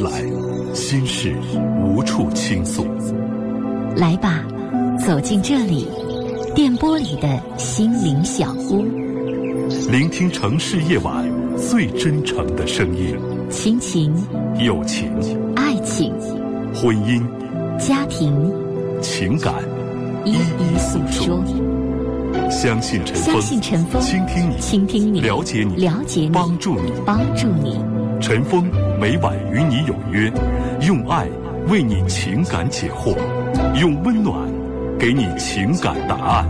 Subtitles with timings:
[0.00, 0.24] 来，
[0.74, 1.34] 心事
[1.84, 2.86] 无处倾诉。
[3.96, 4.42] 来吧，
[4.98, 5.88] 走进这里，
[6.54, 7.28] 电波里的
[7.58, 8.84] 心灵小屋，
[9.90, 11.24] 聆听城市夜晚
[11.56, 13.14] 最真诚的声音。
[13.50, 14.14] 亲情、
[14.58, 15.12] 友情、
[15.54, 16.14] 爱情、
[16.74, 17.22] 婚姻、
[17.78, 18.32] 家庭、
[19.02, 19.54] 情感，
[20.24, 21.42] 一一诉说。
[22.48, 27.78] 相信陈相信陈峰，倾听你，倾听你，了解你，了解你，帮助你，帮助你。
[28.20, 30.30] 陈峰每晚与你有约，
[30.86, 31.26] 用爱
[31.68, 33.16] 为你情感解惑，
[33.80, 34.36] 用温暖
[34.98, 36.46] 给你情感答案。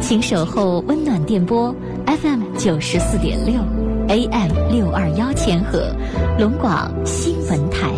[0.00, 1.76] 请守候温暖电波
[2.06, 3.60] FM 九十四点六
[4.08, 5.94] ，AM 六二幺千赫，
[6.38, 7.90] 龙广新闻台。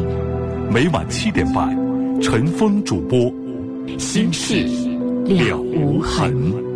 [0.69, 1.71] 每晚七点半，
[2.21, 3.33] 陈峰主播，
[4.01, 4.67] 心事
[5.27, 6.72] 了无痕。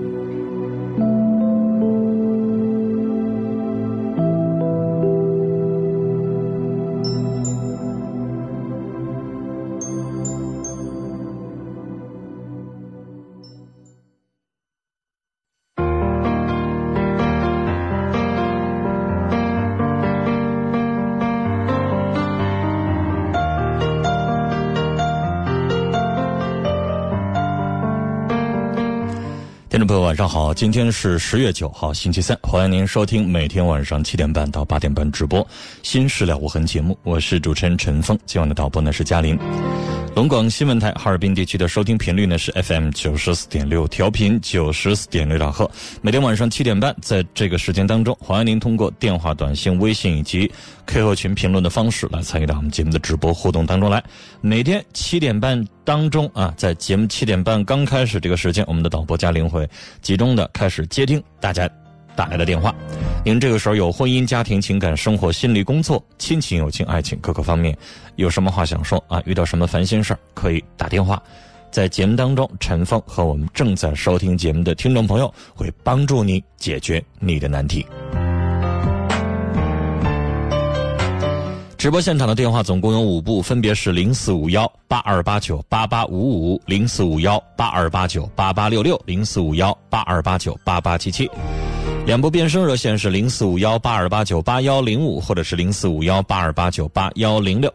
[30.16, 30.54] 晚上好！
[30.54, 35.44] 今天是十月九号，星期三，欢迎您收听每天晚上七点半到八点半直播
[35.82, 39.38] 《新事了无痕》节目，我是主持人陈峰，今晚的导播呢是嘉玲。
[40.16, 45.70] 龙广新闻台哈尔滨地区的收听频率呢是 FM 九十四点六，调频九十四点六兆赫。
[46.00, 50.50] 每天晚上七点半，在这个时间当中，欢迎您通过电话、短信、微信以及
[50.86, 54.02] QQ 群评论的方式来参与到我们节目的直播互动当中来。
[54.40, 59.68] 每天七点半当中啊，在节目七点半刚开始这个时间，我们的导播嘉玲会
[60.00, 61.68] 集中的开始接听大家
[62.16, 62.74] 打来的电话。
[63.24, 67.76] 您这个时候有婚姻、家庭、情感、生活、心理、工作、亲情、友情、爱情各个方面。
[68.16, 69.22] 有什么话想说啊？
[69.26, 71.22] 遇到什么烦心事儿，可以打电话。
[71.70, 77.84] 在节目当中，陈峰和我们正在收听节目的听众朋友会帮助你解决你的难题。
[81.76, 91.30] 直播现场的电话总共有五部，分别是零四五幺八二八九八八五五、零四五幺八二八九八八六六、零四五幺八二八九八八七七。
[92.06, 97.72] 两部变声热线是零四五幺八二八九八幺零五，或者是零四五幺八二八九八幺零六，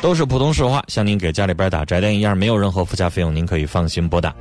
[0.00, 4.34] 都是普通市话，像您给家里边打宅电一样，没有任何附加费用，您可以放心拨打。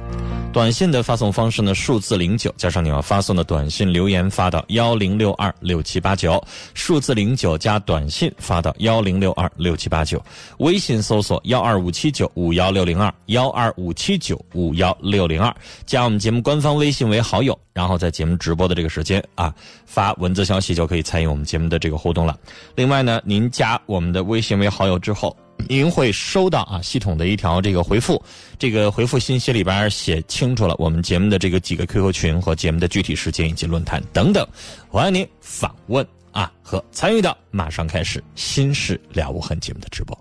[0.51, 6.43] 短信的发送方式呢，数字零九加上你要发送的短信留言发到幺零六二六七八九，
[6.73, 10.21] 数字零九加短信发到幺零六二六七八九，
[10.57, 15.55] 微信搜索幺二五七九五幺六零二幺二五七九五幺六零二，
[15.85, 19.53] 加我们节目官方微信为好友，然后在节目直播的这个时间啊
[19.85, 22.37] 发文字消息就可以参与我们节目的这个互动了。
[22.75, 25.35] 另外呢，您加我们的微信为好友之后。
[25.67, 28.21] 您会收到啊系统的一条这个回复，
[28.57, 34.47] 这个回复信息里边写清楚了我们节目的这个几个 QQ 群和节目的具体时间以及论坛等等，
[34.87, 40.17] 欢迎您访问啊和参与到马上开始《心事了无痕》节目的直播。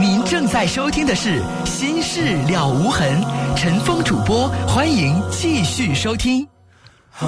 [0.00, 3.20] 您正在收听的是《心事了无痕》，
[3.56, 6.46] 陈峰主播，欢迎继续收听。
[7.20, 7.26] 这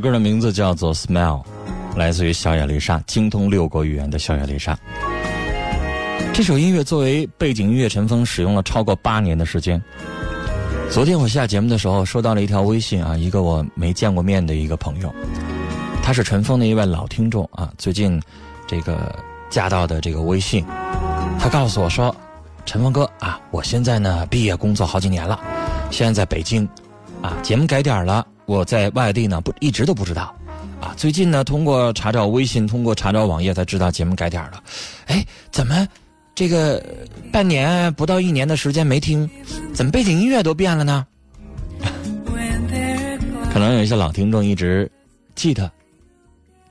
[0.00, 1.42] 歌的名字叫做《Smile》，
[1.94, 4.76] 来自于小野丽莎，精通六国语言的小野丽莎。
[6.32, 9.80] 这首音乐作为背景音乐，陈峰使用了超过八年的时间。
[10.90, 15.14] 昨天我下节目的时候，收到了一条微信啊，一个我没见过面的一个朋友，
[16.02, 18.20] 他是陈峰的一位老听众啊，最近
[18.66, 19.14] 这个
[19.50, 20.64] 加到的这个微信，
[21.38, 22.14] 他告诉我说
[22.66, 25.38] ：“陈峰哥啊，我现在呢毕业工作好几年了，
[25.90, 26.66] 现在在北京，
[27.20, 30.34] 啊，节目改点了，我在外地呢不一直都不知道，
[30.80, 34.60] 啊，最近呢通过查找微信，通过查找网页才知道节目改点了，
[35.06, 35.86] 哎，怎么
[36.34, 36.84] 这个
[37.30, 39.30] 半年不到一年的时间没听，
[39.72, 41.06] 怎么背景音乐都变了呢？
[43.54, 44.90] 可能有一些老听众一直
[45.36, 45.70] 记得。”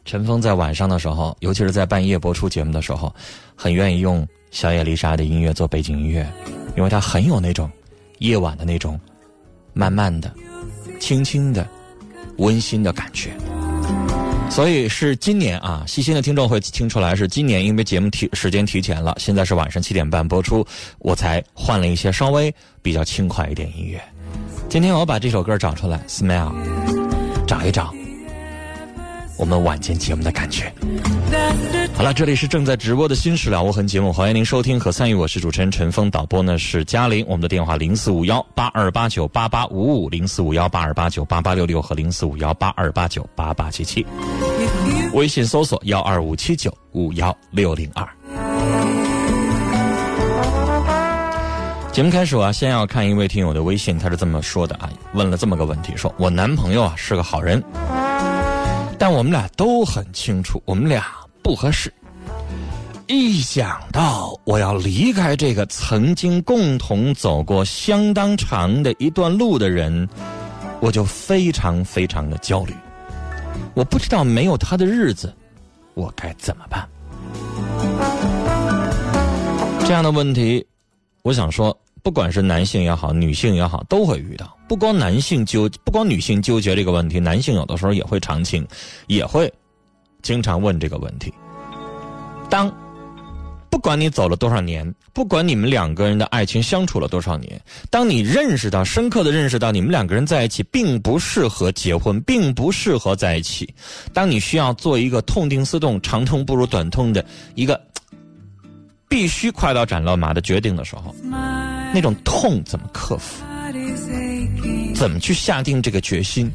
[0.04, 3.16] 陈峰在晚上的时候，尤其是在半夜播出节目的时候，
[3.56, 6.30] 很愿意用小野丽莎的音乐做背景音乐，
[6.75, 7.72] 因为他很有那种
[8.18, 9.00] 夜晚的那种
[9.72, 10.34] 慢慢的、
[11.00, 11.68] 轻轻的、
[12.38, 13.31] 温馨的感觉。
[14.50, 20.66] 所以是今年啊，细心的听众会听出来是今年，因为节目提时间提前了，现在是晚上七点半播出，
[20.98, 24.01] 我才换了一些稍微比较轻快一点音乐。
[24.68, 26.51] 今天我把这首歌找出来，Smile，
[27.48, 27.94] 找一找。
[29.39, 30.69] 我们晚间节目的感觉。
[31.94, 35.13] 好了，这里是正在直播的《新事了无痕》节目，欢迎您收听和参与。
[35.13, 37.25] 我是主持人陈峰，导播呢是嘉玲。
[37.25, 44.06] 我们的电话零四五幺八二八九八八五五，零四五幺八二八九八八六六和零四五幺八二八九八八七七。
[45.13, 48.06] 微信搜索幺二五七九五幺六零二。
[51.94, 57.63] 节目开始啊，先要看一位听友的微信，他是这么说的啊，问了这么个问题，说我男朋友啊是个好人。
[59.00, 61.06] 但我们俩都很清楚，我们俩
[61.42, 61.92] 不合适。
[63.07, 70.07] 一想到我要离开这个曾经共同走过相当长的一段路的人，
[70.81, 72.74] 我就非常非常的焦虑。
[73.74, 75.34] 我不知道没有他的日子，
[75.94, 76.88] 我该怎么办？
[79.88, 80.68] 这样的问题，
[81.24, 81.75] 我想说。
[82.04, 84.57] 不管是男性也好，女性也好，都会遇到。
[84.68, 88.66] 不光男性纠，不光女性纠结这个问题，男性有的时候也会常情，
[89.07, 89.51] 也会
[90.22, 91.34] 经常问这个问题。
[92.50, 92.72] 当
[93.69, 103.72] 不管你走了多少年，不管你们两个人的爱情相处了多少年，当你认识到、深刻的认识到你们两个人在一起并不适合结婚，并不适合在一起，
[104.13, 107.24] 当你需要做一个痛定思痛、长痛不如短痛的
[107.56, 107.80] 一个
[109.07, 111.16] 必须快刀斩乱麻的决定的时候。
[111.94, 113.44] 那种痛怎么克服？
[114.95, 116.51] 怎么去下定这个决心？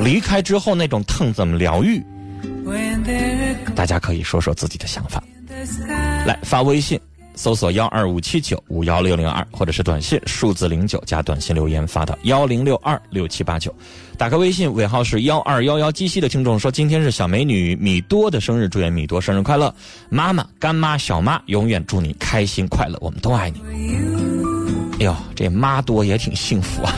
[0.00, 2.02] 离开之后那种痛怎么疗愈？
[3.74, 5.22] 大家可以说说自己的想法。
[6.26, 7.00] 来发微信，
[7.34, 13.74] 搜索幺二五七九五幺六零二，或者是短信数字零九加短信留言发到幺零六二六七八九。
[14.18, 19.74] 打开微信尾号是幺二幺幺机西的听众说，今天是小美女米多的生日，祝愿米多生日快乐！
[20.10, 24.35] 妈妈、干妈、小妈永远祝你开心快乐，我们都爱你。
[24.98, 26.90] 哎呦，这妈多也挺幸福啊！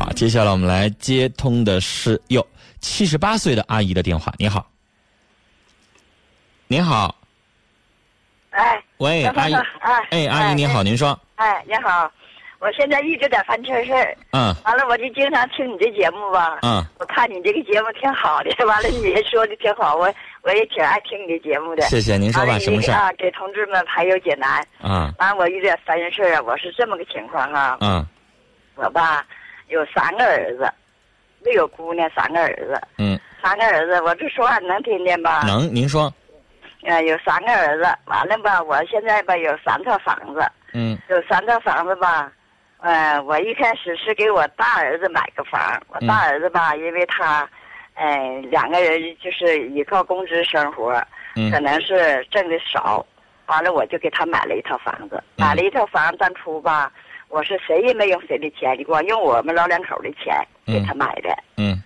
[0.00, 2.44] 好，接下来我们来接通的是哟
[2.80, 4.32] 七十八岁的阿姨的电话。
[4.38, 4.66] 你好，
[6.66, 7.14] 您好，
[8.50, 9.54] 哎，喂，阿姨，
[10.10, 12.10] 哎，阿姨您好，您说，哎，你好，
[12.60, 20.12] 我现在一直在烦这事儿，嗯，完了我就经常听你这节目吧，嗯，我看你这个节目挺好的， 完了你也说的挺好，我。
[20.46, 23.10] 我也挺爱听你的节目的，谢谢您说吧，什么事啊？
[23.16, 24.62] 给同志们排忧解难。
[24.78, 27.78] 啊，完了我遇点烦心事啊，我是这么个情况哈。
[27.80, 28.06] 嗯，
[28.74, 29.24] 我吧
[29.68, 30.70] 有三个儿子，
[31.42, 32.78] 没有姑娘，三个儿子。
[32.98, 35.44] 嗯，三个儿子，我这说话能听见吧？
[35.46, 36.12] 能，您说。
[36.82, 38.62] 呃，有三个儿子，完了吧？
[38.62, 40.46] 我现在吧有三套房子。
[40.74, 40.98] 嗯。
[41.08, 42.30] 有三套房子吧，
[42.84, 47.48] 嗯，我一开始是给我大儿子买个房，我大儿子吧，因为他。
[47.96, 50.92] 哎，两个人就是依靠工资生活，
[51.52, 53.06] 可能是挣的少，
[53.46, 56.90] 完了我就给他买了一套房子，买了一套房当初吧，
[57.28, 61.32] 我是谁也没用谁的钱，你光用我们老两口的钱给他买的。
[61.56, 61.80] 嗯，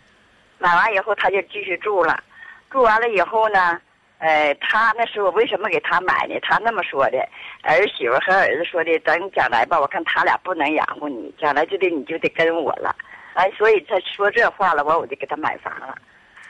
[0.56, 2.24] 买完以后他就继续住了，
[2.70, 3.78] 住完了以后呢，
[4.18, 6.36] 呃，他那时候为什么给他买呢？
[6.42, 7.18] 他那么说的，
[7.62, 12.94] 儿媳妇和儿子说的，等将来吧，我看他俩不能养活你，将来就得你就得跟我了。
[13.34, 15.96] 哎，所以他说这话了，完我就给他买房了。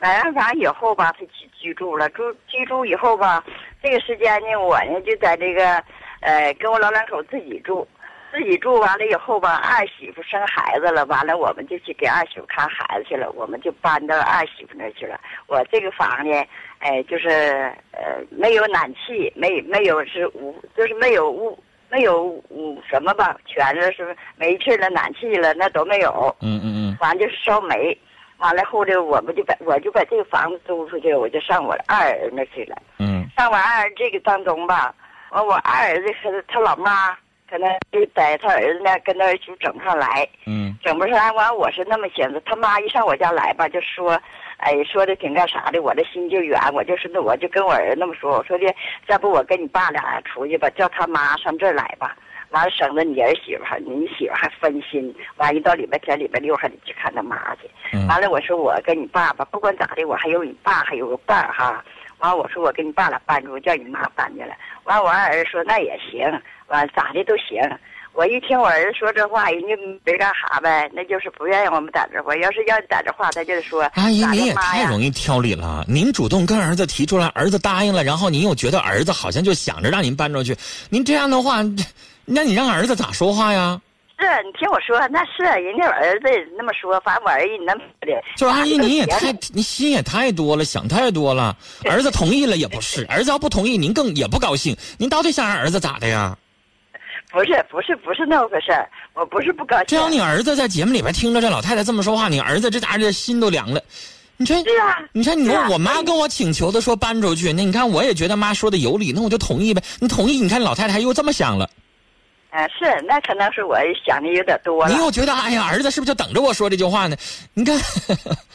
[0.01, 2.09] 买完房以后吧，他居居住了。
[2.11, 3.45] 住居住以后吧，
[3.83, 5.85] 这个时间呢，我呢就在这个，
[6.21, 7.87] 呃，跟我老两口自己住。
[8.31, 13.31] 自己住完了以后吧，二媳妇生孩子了，完了我们就去给二媳妇看孩子去了。
[13.33, 15.19] 我们就搬到二媳妇那去了。
[15.47, 16.45] 我这个房呢，
[16.79, 17.29] 哎，就是
[17.93, 21.59] 呃，没有暖气，没没有是屋，就是没有屋。
[21.91, 26.37] 没有屋什么吧，全是是煤气了、暖气了，那都没有。
[26.43, 26.97] 嗯嗯嗯。
[27.01, 27.99] 完就是烧煤，
[28.37, 32.77] 完了后头我们就把我就把这个房子租出去，我就上我二儿子那去了。
[32.99, 33.27] 嗯。
[33.39, 34.95] 上我二儿子这个当中吧，
[35.31, 37.17] 完我二儿子和他老妈
[37.51, 40.29] 可能就在他儿子那跟那就整不上来。
[40.47, 40.77] 嗯。
[40.83, 44.21] 整不上来，完我是那么寻思，他妈一上我家来吧，就说，
[44.59, 48.75] 哎，说的挺干啥的，我这心就远，我就是那我就跟我儿子那么说，我说的，
[49.07, 52.17] 再不我跟你爸俩出去吧，叫他妈上这儿来吧。
[52.51, 55.15] 完了，省得你儿媳妇还你媳妇还分心。
[55.37, 57.99] 完一到礼拜天、礼拜六还得去看他妈去。
[58.07, 61.85] 完了，我说我跟你爸爸不管咋的，我还有你爸，还有个伴儿哈。
[62.19, 64.55] 完我说我跟你爸俩搬出，叫你妈搬去了。
[64.85, 66.21] 完我二儿子说那也行，
[66.69, 67.61] 完咋的都行。
[68.15, 69.69] 我一听我儿子说这话，人家
[70.03, 72.35] 没干啥呗，那就是不愿意我们在这话。
[72.37, 75.85] 要是要在这话，他就说阿姨您也太容易挑理了。
[75.87, 80.57] 您主动跟儿子提出来，儿子答应了，然后您又觉得儿子好像就想着让您搬出去，
[80.91, 81.59] 您这样的话。
[82.25, 83.81] 那你让儿子咋说话呀？
[84.21, 88.13] 是你听我说，那是人家儿子那么说，反正我儿子那么的。
[88.37, 91.57] 就阿姨，你也太你心也太多了，想太多了。
[91.89, 94.77] 儿子同意了也不是，儿子要不同意，您更也不高兴。
[94.99, 96.37] 您到底想让儿子咋的呀？
[97.31, 98.73] 不是不是不是那么回事
[99.13, 99.85] 我不是不高兴。
[99.89, 103.81] 这要你儿子在节目里边听着这老太太这么说话，你儿子这家这心都凉了。
[104.39, 109.83] 你说是啊，你说你说我妈跟我请求的说搬出去，那你看我也觉得妈说的有理，那我就同意呗。
[110.01, 111.69] 你同意，你看老太太又这么想了。
[112.51, 113.77] 啊，是，那可能是我
[114.07, 114.91] 想的有点多了。
[114.93, 117.17] 你又觉得，哎呀，儿子是不是就等着我说这句话呢？
[117.53, 117.79] 你看，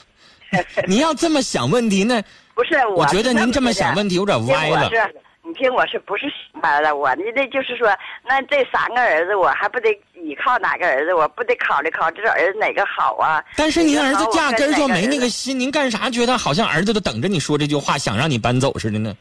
[0.88, 2.22] 你要这么想问题呢？
[2.56, 4.90] 不是，我觉得您这么想问题有点歪了。
[4.90, 6.26] 是，你听我是不是
[6.62, 6.96] 歪了？
[6.96, 7.88] 我你这就是说，
[8.28, 11.14] 那这三个儿子，我还不得依靠哪个儿子？
[11.14, 13.44] 我不得考虑考虑这儿子哪个好啊？
[13.56, 19.16] 但是您儿子压根儿就没那个心，您干啥觉得好像儿子都等着你说这句话，想让你搬走似的呢？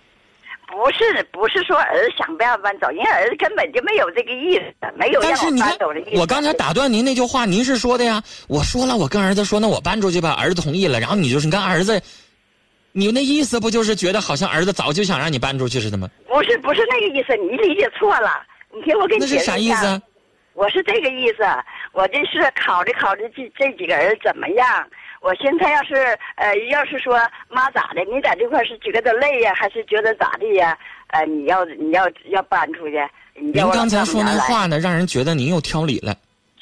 [0.73, 6.19] 不是，不是说儿子想不要搬走，因为儿子根本就没有这个意思，没有让我搬走的意思。
[6.19, 8.23] 我刚才打断您那句话，您是说的呀？
[8.49, 10.99] 我说了，我跟儿子说，那我搬出去吧，儿子同意了。
[10.99, 12.01] 然后你就是，你看儿子，
[12.93, 16.09] 你那意思不就是觉得好像儿子早就想让你搬出去似的吗？
[16.27, 18.43] 不是，不是那个意思，你理解错了。
[18.75, 19.53] 你听我跟你解释一下。
[19.53, 20.03] 那是啥意思？
[20.55, 21.45] 我是这个意思，
[21.93, 24.67] 我这是考虑考虑这这几个人怎么样。
[25.23, 25.95] 我现在要是
[26.35, 27.17] 呃，要是说
[27.49, 30.77] 妈咋的，你在这块是觉得累呀，还是觉得咋的呀？
[31.09, 33.01] 呃，你要你要要搬出去？
[33.35, 36.15] 您刚才说那话呢，让人觉得您又挑理了。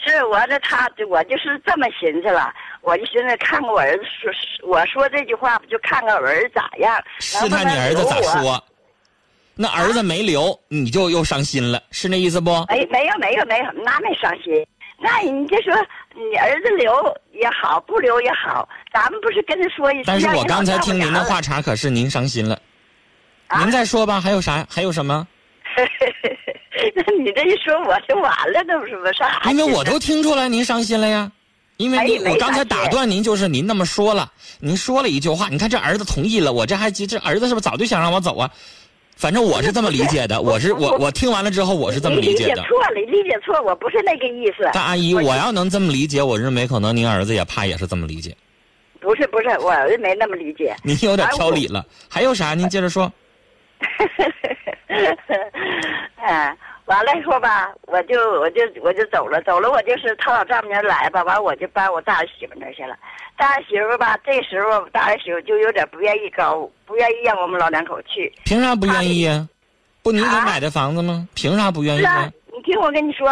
[0.02, 2.52] 是我这他，我就是这么寻思了。
[2.83, 7.02] 我就寻思看看我儿子说，我说这句话不就看看我儿子咋样？
[7.19, 8.62] 试探你儿子咋说？
[9.55, 12.50] 那儿子没留，你就又伤心了，是那意思不？
[12.69, 14.67] 哎，没有没有没有，那没伤心。
[15.02, 15.75] 那你就说
[16.14, 16.93] 你儿子留
[17.33, 20.05] 也好，不留也好，咱们不是跟他说一声。
[20.07, 22.61] 但是我刚才听您的话茬，可是您伤心了。
[23.59, 24.67] 您再说吧，还有啥？
[24.71, 25.26] 还有什么？
[26.95, 29.40] 那你这一说，我就完了，那不是不啥？
[29.50, 31.31] 因为我都听出来您伤心了呀。
[31.76, 35.49] 因为我刚才打断您，就是您那么说了，您说了一句话。
[35.49, 38.50] 你看这儿子同意了，我这还急这儿子是不是早就想让我走啊？
[39.21, 42.55] 反正我是这么理解的，我是我我听完了之后我是这么理解的。
[42.55, 44.71] 理解错了，理解错，我不是那个意思。
[44.73, 48.35] 但阿姨，我要能这么理解，我认为可能您儿子也怕也是这么理解。
[48.99, 50.75] 不是不是，我儿子没那么理解。
[50.83, 52.55] 您有点挑理了，还有啥？
[52.55, 53.12] 您接着说。
[56.17, 56.57] 嗯。
[56.90, 62.97] 完了以后吧，我就我就我就走了，走了我就是他老丈母娘来吧，完我就搬我大儿媳妇那去了。
[63.37, 68.32] 大儿媳妇吧，这时候大儿媳妇就有点不愿意高，不愿意让我们老两口去。
[68.44, 69.49] 凭啥不愿意呀？
[70.02, 71.28] 不，你给买的房子吗？
[71.37, 72.28] 凭啥不愿意啊？
[72.52, 73.30] 你听我跟你说，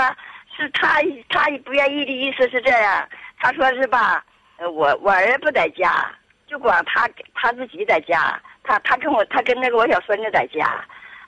[0.57, 3.09] 是他他不愿意的意思是这样，
[3.41, 4.25] 他说是吧？
[4.73, 6.07] 我我儿子不在家，
[6.47, 10.81] 就光他他自己在家，他他跟我他跟那个我小孙子在家，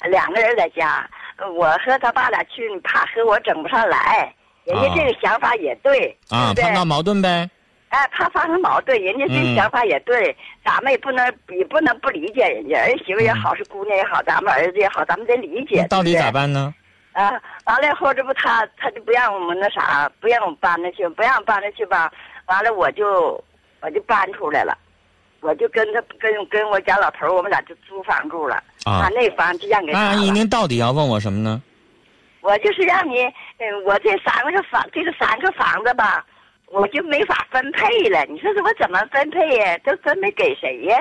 [0.09, 1.05] 两个人在家。
[1.55, 4.35] 我和他爸俩去，怕和我整不上来。
[4.65, 7.49] 人家这个想法也对，啊，怕闹矛盾呗。
[7.89, 12.77] 哎，怕发生矛盾，人家这个想法也对，咱们也不能也不能不理解人家。
[12.77, 15.85] 儿媳妇也好，是姑娘也好，咱们儿子也好，咱们得理解。
[15.89, 16.73] 到底咋办呢？
[17.13, 17.33] 啊，
[17.65, 22.13] 完了以后，这不他他就不让我们那啥，不让我们搬着去，不让搬着去吧。
[22.47, 23.43] 完了，我就
[23.81, 24.77] 我就搬出来了。
[25.41, 28.63] 我就跟他跟跟我家老头我们俩就租房住了。
[28.85, 31.61] 啊，那房就让给他阿姨，您到底要问我什么呢？
[32.41, 33.23] 我就是让你，
[33.59, 36.25] 嗯，我这三个房，这个三个房子吧，
[36.73, 38.25] 我就没法分配了。
[38.27, 39.77] 你说说我怎么分配呀？
[39.85, 40.97] 都分配给谁呀？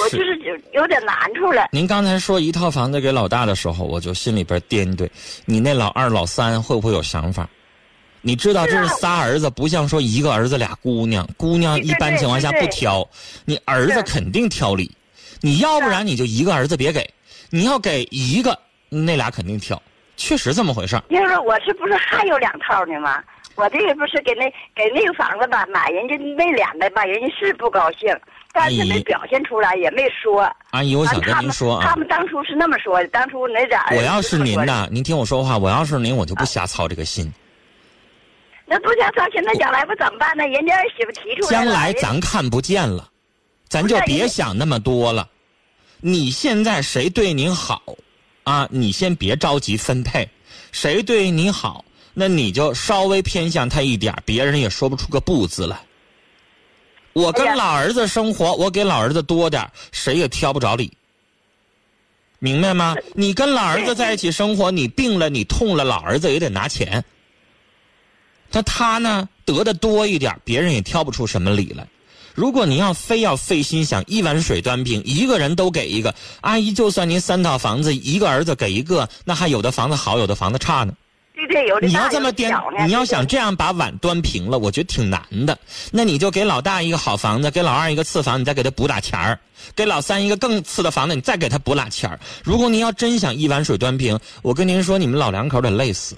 [0.00, 1.68] 我就是有有点难处了。
[1.70, 5.10] 您刚才说一套房子给老大的时候，我就心里边掂对，
[5.44, 7.46] 你那老二、老三会不会有想法？
[8.22, 11.26] 你知道这是仨儿子，不像说一个儿子俩姑娘。
[11.36, 13.08] 姑娘一般情况下不挑，
[13.44, 14.90] 你儿子肯定挑理。
[15.40, 17.08] 你要不然你就一个儿子别给，
[17.50, 18.58] 你要给一个，
[18.88, 19.80] 那俩肯定挑。
[20.16, 21.00] 确实这么回事。
[21.10, 23.22] 就是我是不是还有两套呢吗？
[23.54, 24.44] 我这个不是给那
[24.74, 28.14] 给那个房子吧买人家那两个吧，人家是不高兴，
[28.52, 30.50] 但是没表现出来，也没说。
[30.72, 33.86] 阿姨，我想跟您说啊，他们当初是那么说的，当初那俩。
[33.92, 37.32] 我要是您呐，您听我说话，我要是您，我就不瞎操这个心。
[38.66, 40.44] 那不想操心，那将来不怎么办呢？
[40.48, 43.08] 人家儿媳妇提出来将来咱看不见了，
[43.68, 45.28] 咱就别想那么多了。
[46.00, 47.80] 你现在谁对您好，
[48.42, 50.28] 啊，你先别着急分配，
[50.72, 55.78] 谁对你好，那你就稍微偏向他一点，别人也说不出个不字来。
[57.12, 60.92] 我跟老儿子生活，我给老儿子多点谁也挑不着理。
[62.38, 62.94] 明白吗？
[63.14, 67.02] 你跟老儿子在一起生活，你病了，你痛了，老儿子也得拿钱。
[68.52, 71.86] 那他呢，得的多一点，别人也挑不出什么理来。
[72.34, 80.92] 如果您要非要费心想一碗水端平，一个人都给一个阿姨，就算您三套房子，一个儿子给一个，那还有的房子好，有的房子差呢。
[81.34, 82.50] 对对，有的你要这么颠，
[82.86, 85.58] 你要想这样把碗端平了，我觉得挺难的。
[85.90, 89.38] 那你就给老大一个好房子，给老二一个次房，你再给他补俩钱儿；
[89.74, 92.18] 给老三一个更次的房子，你再给他补俩钱儿。
[92.42, 96.16] 如果您要真想一碗水端平，我跟您说，你们老两口得累死。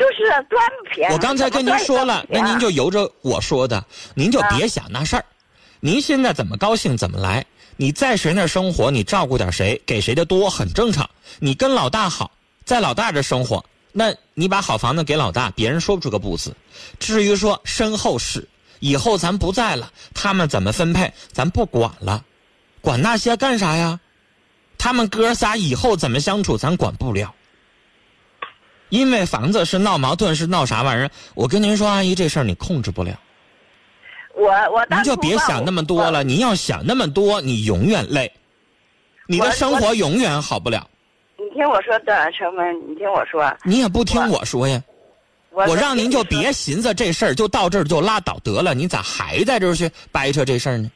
[0.00, 1.06] 就是端平。
[1.10, 5.24] 我刚才跟您说了，那您就由着我说的，您就别想那事儿。
[5.78, 7.44] 您现在怎么高兴怎么来。
[7.76, 11.08] 你在谁那生活，你照顾点谁，给谁的多很正常。
[11.38, 12.30] 你跟老大好。
[12.64, 16.54] 在老大这生活，那你把好房子给老大，别人说不出个不字。
[16.98, 22.24] 至于说身后事，以后咱不在了，他们怎么分配，咱不管了，
[22.80, 23.98] 管那些干啥呀？
[24.78, 27.34] 他们哥仨以后怎么相处，咱管不了。
[28.90, 31.10] 因为房子是闹矛盾，是闹啥玩意儿？
[31.34, 33.18] 我跟您说，阿姨，这事儿你控制不了。
[34.34, 38.30] 我我您就别想那么多了，您要想那么多，你永远累，
[39.26, 40.88] 你的生活永远好不了。
[41.36, 43.52] 你听我说，的成文，你听我说。
[43.64, 44.82] 你也不听我说呀，
[45.50, 48.74] 我让您就别寻思这事儿，就到这儿就拉倒得了。
[48.74, 50.90] 你咋还在这儿去掰扯这事儿呢？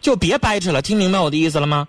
[0.00, 1.86] 就别掰扯了，听明白我的意思了吗？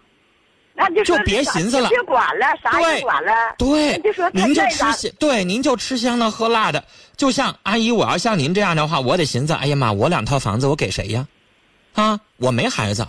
[0.80, 3.34] 那就就别寻思了，别管了，啥也管了。
[3.58, 6.82] 对，就说您就吃香，对，您就吃香的喝辣的。
[7.18, 11.28] 就像阿姨，我要像您这样的话，我得寻思，哎呀妈，我两套房子，我给谁呀？
[11.96, 13.06] 啊，我没孩子。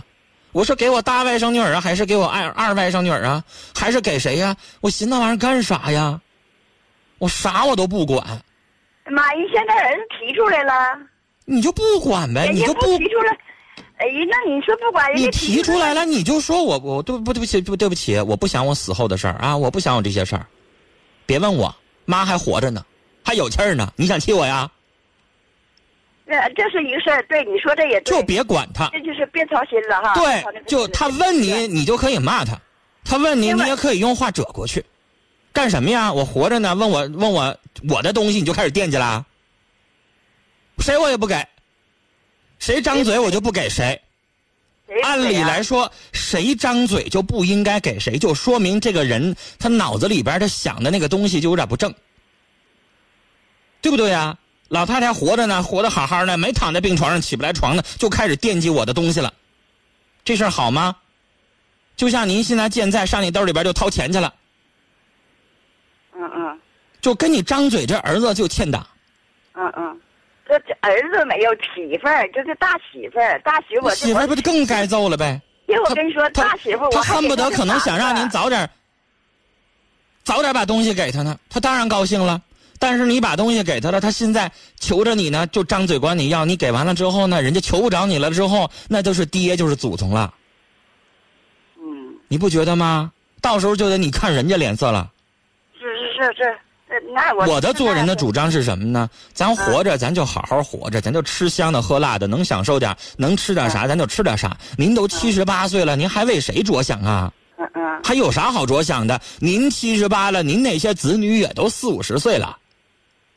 [0.51, 3.41] 我是给我大外甥女儿啊，还是给我二二外甥女儿啊，
[3.73, 4.53] 还是给谁呀？
[4.81, 6.19] 我寻那玩意儿干啥呀？
[7.19, 8.21] 我啥我都不管。
[9.05, 10.73] 妈，人现在儿子提出来了，
[11.45, 12.49] 你就不管呗？
[12.51, 13.37] 你就不提出来。
[14.01, 20.45] 哎，那你说不管人家提出来了，你就说我我对不对不起不对不起，我不想我死后的事儿啊，我不想我这些事儿。
[21.27, 21.73] 别问我，
[22.05, 22.83] 妈还活着呢，
[23.23, 24.69] 还有气儿呢，你想气我呀？
[26.55, 30.13] 这是一个事儿，对你说这也对，就别管他，这就是别操心了哈。
[30.15, 32.55] 对，就他问你，你就可以骂他；
[33.03, 34.83] 他问你，你也可以用话折过去。
[35.53, 36.11] 干什么呀？
[36.11, 37.55] 我活着呢，问我问我
[37.89, 39.23] 我的东西，你就开始惦记啦？
[40.79, 41.35] 谁我也不给，
[42.61, 43.99] 谁张嘴我就不给谁。
[45.03, 51.91] 按理来说，谁张嘴就不应该给谁，就说明这个人他脑子里边他想的那个东西就有点不正，
[53.81, 54.37] 对不对呀？
[54.67, 59.33] 老太太活着呢，活得好好的，没躺在病床上起不来床呢，就开始惦记我的东西了，
[60.23, 60.95] 这事儿好吗？
[61.95, 64.33] 就像您现在健在，上你兜里边就掏钱去了，
[66.13, 66.59] 嗯嗯，
[67.01, 68.85] 就跟你张嘴，这儿子就欠打，
[69.53, 70.01] 嗯嗯，
[70.59, 75.41] 这儿子没有媳妇儿，这是大媳妇儿，大媳妇儿媳妇儿不就更该揍了呗？
[75.67, 78.69] 因为我跟你说，大媳妇儿他恨不得可能想让您早点
[80.23, 82.41] 早点把东西给他呢，他当然高兴了。
[82.79, 86.45] 但是你把东西给他了，他现在求着你呢，就张嘴管你要。
[86.45, 90.33] 你给完了之后呢，人家求不着你了之后，那就是爹就是祖宗了。
[91.77, 93.11] 嗯，你不觉得吗？
[93.39, 95.11] 到时候就得你看人家脸色了。
[95.79, 96.57] 是是是是，
[97.13, 99.09] 那我我的做人的主张是什么呢？
[99.33, 104.55] 咱活着，咱就好好活着，咱就吃香的喝辣的，能享受点，能吃点啥，咱就吃点啥。
[104.77, 107.31] 您都七十八岁了，您还为谁着想啊？
[107.57, 109.19] 嗯嗯，还有啥好着想的？
[109.39, 112.57] 您七十八了，您那些子女也都四五十岁了。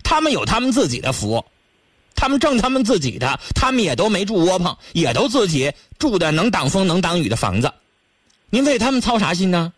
[0.03, 1.45] 他们有他们自己的福，
[2.15, 7.73] 他们挣他们自己的，他们也都没住窝棚，也都自己住的能挡风能挡雨的房子，
[8.51, 9.73] 您为他们操啥心呢？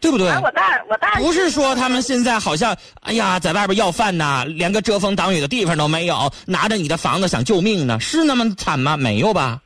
[0.00, 0.28] 对不对？
[0.38, 8.96] 我大我大不是说他们现在好像哎呀，在外边要饭呐，连个遮风挡雨的地方都没有，拿着你的房子想救命呢，是那么惨吗？
[8.96, 9.60] 没有吧？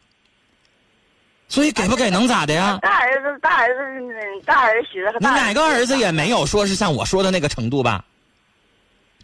[1.48, 2.78] 所以给不给能咋的呀？
[2.82, 8.04] 大儿子大儿子大儿媳妇，你哪个儿子也没有说是像我说的那个程度吧？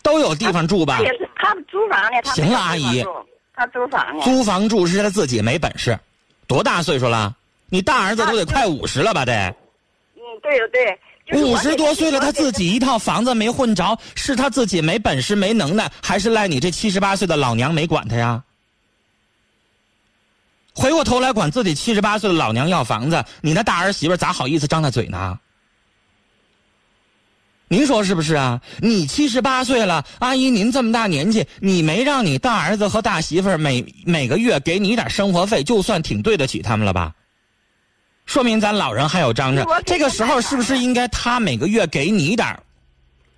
[0.03, 1.01] 都有地方住吧？
[1.01, 2.23] 也是他租房呢。
[2.35, 3.05] 行了，阿姨，
[3.55, 4.23] 他租房呢。
[4.23, 5.99] 租房住是他自己没本事，
[6.47, 7.35] 多大岁数了？
[7.69, 9.25] 你大儿子都得快五十了吧？
[9.25, 9.53] 得。
[10.31, 10.99] 嗯，对对。
[11.41, 18.43] 五十多岁了，他自己一套房子没混着，是他自己没本事没能耐，还是赖你这七十八岁的老娘没管他呀？
[20.75, 25.39] 回过头来管自己七十八岁的老娘要房子，你那大儿媳妇咋好意思张那嘴呢？
[27.69, 28.61] 您说是不是啊？
[28.81, 37.15] 你七十八岁了，阿姨您这么大年纪，你没让你大儿子和大媳妇每每个月给你一点生活费，就算挺对得起他们了吧？
[38.31, 39.67] 说明咱老人还有张着。
[39.85, 42.57] 这个时候是不是应该他每个月给你一点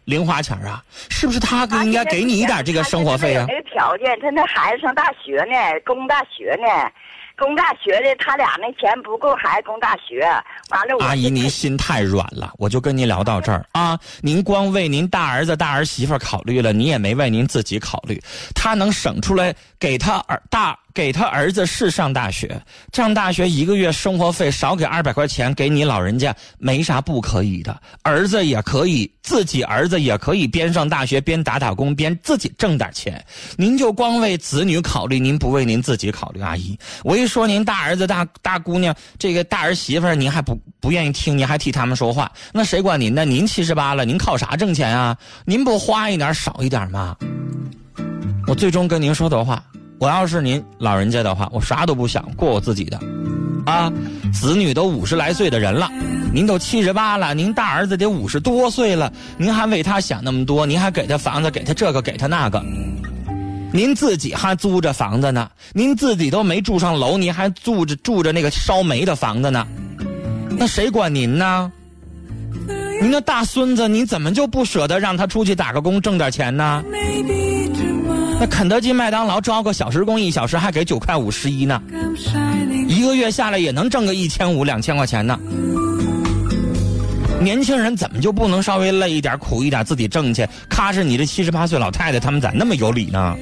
[0.04, 0.84] 零花钱啊？
[1.08, 6.90] 是不是他他应该给你一点这个生活费啊没条件，他那孩子上大学呢，供大学呢，
[7.38, 10.26] 供大学的，他俩那钱不够，孩子供大学。
[10.68, 13.98] 完了我阿姨，您心太软了，我就跟您聊到这儿啊。
[14.20, 18.22] 您光为您大儿子、大儿媳妇儿考虑了，你也没为您自己考虑。
[18.54, 22.60] 他能省出来给他儿大给他儿子是上大学，
[22.92, 27.80] 上大学一个月生活费少给二百块钱，给你老人家没啥不可以的。
[28.02, 33.24] 儿子也可以，自己儿子也可以边上大学边打打工边自己挣点钱。
[33.56, 36.78] 您就光为子女考虑，您不为您自己考虑，阿姨。
[37.02, 43.24] 我一说您大儿子、大大姑娘，这个大儿媳妇，您还不不愿意听，您还替他们说话，那谁管您呢？
[43.24, 45.16] 您七十八了，您靠啥挣钱啊？
[45.46, 47.16] 您不花一点少一点吗？
[48.48, 49.64] 我最终跟您说的话，
[50.02, 52.98] 我要是您老人家的话，我啥都不想，过我自己的。
[53.64, 53.88] 啊，
[54.32, 55.88] 子女都五十来岁的人了，
[56.34, 62.60] 您都七十八了，您大儿子得五十多岁了，您还为他想那么多，您还给他房子，给他这个，给他那个。
[63.72, 69.64] 您自己还租着房子呢，您自己都没住上楼，您还住着住着那个烧煤的房子呢，
[70.58, 71.70] 那谁管您呢？
[73.00, 76.82] 您那大孙子，您怎么就不舍得让他出去打个工挣点钱呢？
[78.42, 81.80] 那肯德基、麦当劳招个小时工，一小时还给九块五十一呢，
[82.88, 85.38] 一个月下来也能挣个一千五、两千块钱呢。
[87.40, 90.44] 年轻人怎么就不能稍微累一点、苦一点，自己挣去？
[90.68, 93.36] 咔是你这七十八岁老太太，他们咋那么有理呢？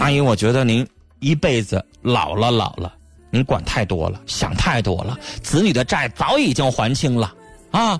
[0.00, 0.84] 阿姨，我觉得您
[1.20, 2.92] 一辈子老了老了，
[3.30, 7.32] 您管太多了，想太多了，子女的债早已经还清了
[7.70, 7.96] 啊！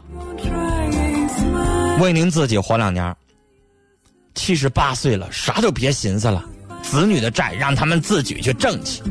[2.01, 3.15] 为您自己活两年，
[4.39, 6.45] 七十八岁了，啥都别寻思了，
[6.81, 9.03] 子女的债让他们自己去挣去。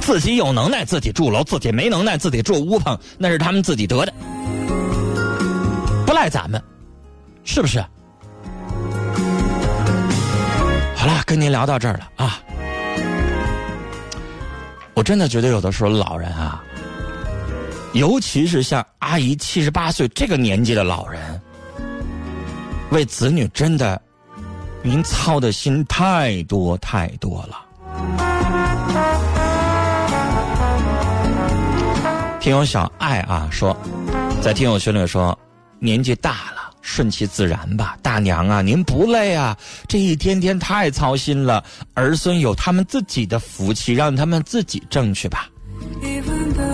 [0.00, 4.12] 自己有能耐自己住楼，自己没能耐自己住屋棚，那是他们自己得的，
[6.04, 6.60] 不赖咱们，
[7.44, 7.78] 是不是？
[10.96, 12.40] 好了，跟您聊到这儿了啊！
[14.92, 16.64] 我真的觉得有的时候老人啊，
[17.92, 21.40] 尤其是像阿姨七十八岁这个年纪的老人，
[22.90, 24.00] 为子女真的，
[24.86, 27.60] 您操的心太多太多了。
[32.38, 33.76] 听友小爱啊说，
[34.40, 35.36] 在听友群里说，
[35.80, 37.98] 年纪大了，顺其自然吧。
[38.00, 39.58] 大娘啊，您不累啊？
[39.88, 41.64] 这一天天太操心了。
[41.94, 45.50] 儿孙有他们自己的福气，让他们自己挣去吧。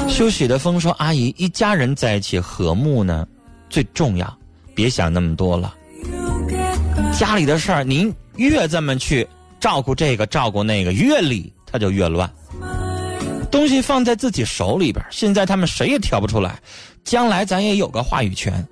[0.06, 3.26] 休息的风说，阿姨，一家人在一起和睦呢，
[3.70, 4.38] 最重要，
[4.74, 5.72] 别想那么多了。
[7.18, 9.26] 家里的事儿，您越这么去
[9.60, 12.30] 照顾这个照顾那个，越理他就越乱。
[13.50, 16.58] 东西放在自己手里边，现在他们谁也挑不出来，
[17.04, 18.66] 将来咱也有个话语权。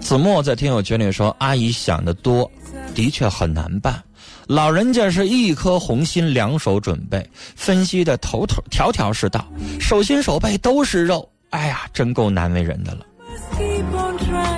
[0.00, 2.50] 子墨在听友群里说：“阿姨想的多，
[2.94, 4.02] 的确很难办。
[4.48, 9.46] 老人家是一颗红心，两手准备，分析的头头条条是道，
[9.78, 11.28] 手心手背都是肉。
[11.50, 13.04] 哎呀，真够难为人的了。”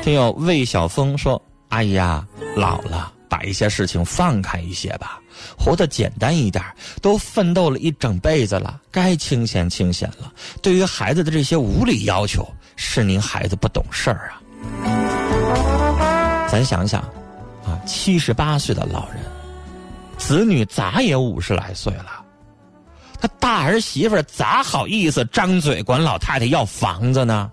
[0.02, 1.40] 听友魏晓峰说。
[1.70, 2.26] 阿姨啊，
[2.56, 5.20] 老了，把一些事情放开一些吧，
[5.56, 6.64] 活得简单一点。
[7.00, 10.32] 都奋斗了一整辈子了，该清闲清闲了。
[10.60, 14.42] 对于孩子的这些无理要求，是您孩子不懂事儿啊。
[16.50, 17.02] 咱想想，
[17.64, 19.22] 啊，七十八岁的老人，
[20.20, 22.24] 子女咋也五十来岁了，
[23.20, 27.50] 他大儿媳妇咋好意思张嘴管老太太要房子呢？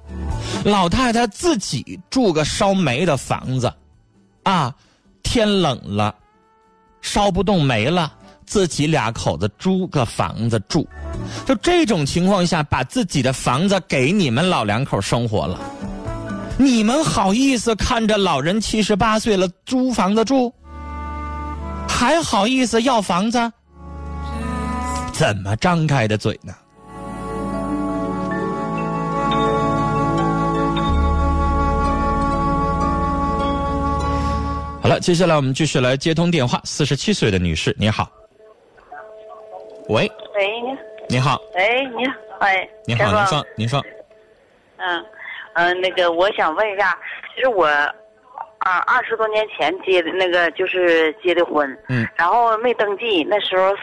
[0.64, 3.74] 老太太自己住个烧煤的房子。
[4.44, 4.74] 啊，
[5.24, 6.14] 天冷了，
[7.02, 8.14] 烧不动煤了，
[8.46, 10.88] 自己俩口子租个房子住，
[11.46, 15.60] 就这种情况下，把自己的房子给你们老两口生活了，
[16.58, 20.54] 你们好意思看着老人七十八岁了租房子住，
[21.98, 23.40] 还好意思要房子？
[25.12, 26.54] 怎么张开的嘴呢？
[34.80, 36.62] 好了，接下来我们继续来接通电话。
[36.66, 38.08] 四十七岁的女士，你好。
[39.90, 40.08] 喂。
[40.36, 40.78] 喂，你。
[41.16, 41.42] 你好。
[41.56, 42.14] 喂，你好。
[42.42, 42.70] 哎。
[42.86, 43.84] 你好，您说，您说。
[44.78, 45.04] 嗯，
[45.56, 46.96] 嗯，那个，我想问一下，
[47.34, 47.68] 其实我
[48.60, 53.74] 啊，二十多年前结的那个就是结的婚，嗯，然后没登记，那时候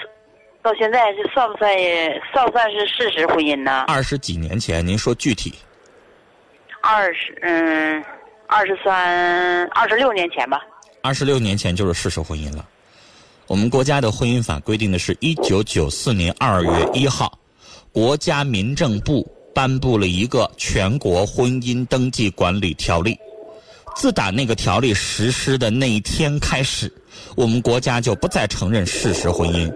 [0.62, 1.72] 到现在是算不算
[2.32, 3.84] 算不算是事实婚姻呢？
[3.87, 5.54] 二十几年前，您说具体？
[6.82, 8.04] 二十嗯，
[8.46, 10.60] 二十三、二十六年前吧。
[11.02, 12.66] 二十六年前就是事实婚姻了。
[13.46, 17.38] 我们国家的婚姻法规定的是，一九九四年二月一号，
[17.92, 23.18] 国家民政部颁布了一个全国婚姻登记管理条例。
[23.94, 26.92] 自打那个条例实施的那一天开始，
[27.37, 29.72] 我们国家就不再承认事实婚姻。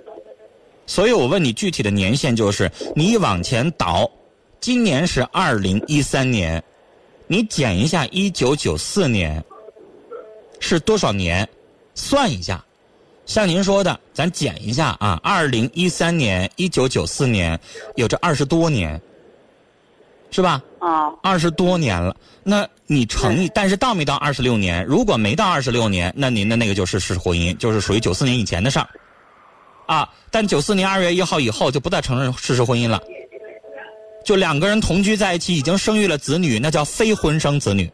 [0.87, 4.11] 所以我问你具体的年限，就是你往前倒，
[4.61, 6.63] 今年是二零一三年，
[7.27, 9.43] 你减一下一九九四年
[10.61, 11.49] 是多少年？
[11.95, 12.65] 算一下。
[13.27, 17.61] 像您说的，咱减一下啊，二零一三年、一九九四年，
[17.95, 18.99] 有这二十多年，
[20.31, 20.63] 是吧？
[20.79, 24.85] 啊，二十多年了，那你成立，但是到没到二十六年？
[24.85, 28.89] 如果没到二十六年，那您的那个就是事实婚姻，就是属于九四年以前的事儿，
[29.87, 30.09] 啊。
[30.31, 32.99] 但九四年二月一号以后就不再承认事实婚姻了，
[34.25, 37.91] 就两个人同居在一起，已经生育了子女，那叫非婚生子女。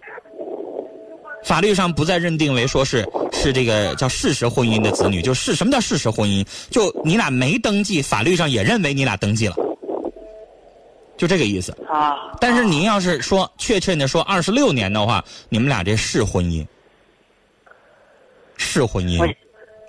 [1.45, 6.47] 法律上不再认定为说是是这个叫事实婚姻的子女，就是什么叫事实婚姻？
[6.71, 9.55] 就你俩没登记，法律上也认为你俩登记了，
[11.17, 11.73] 就这个意思。
[11.89, 16.67] 啊，但是您要是说确切的说二十六年的话，你们俩这是婚姻，
[18.57, 19.37] 是婚姻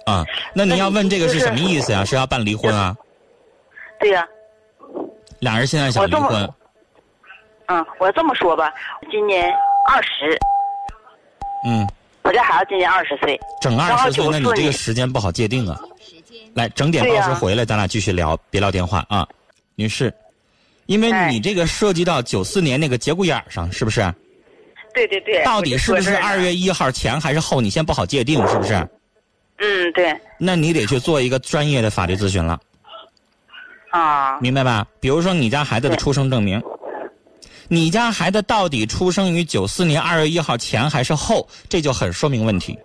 [0.06, 0.24] 啊？
[0.54, 2.06] 那您要问这个是什么意思呀？
[2.06, 2.96] 是要办离婚啊？
[4.00, 4.28] 对呀、
[5.40, 6.48] 俩人现在想离婚，
[7.68, 8.72] 嗯，我这么说吧，
[9.10, 9.52] 今年
[9.90, 10.38] 二十，
[11.66, 11.88] 嗯，
[12.24, 15.80] 我家孩子今年二十岁，整二十岁，那你94这个时间不好界定啊。
[16.54, 19.28] 来，整点对呀报时回来，咱俩继续聊，别撂电话啊，
[19.76, 20.14] 女士。
[20.86, 24.02] 因为哎你这个涉及到九四年那个节骨眼儿上，是不是？
[24.94, 27.60] 对对对，到底是不是二月一号前还是后？
[27.60, 28.74] 你先不好界定，是不是？
[29.58, 32.60] 嗯，对那你得去做一个专业的法律咨询了。
[33.92, 34.86] 啊，明白吧？
[35.00, 36.62] 比如说你家孩子的出生证明，
[37.68, 42.78] 你家孩子到底出生于九四年二月一号前还是后，这就很说明问题。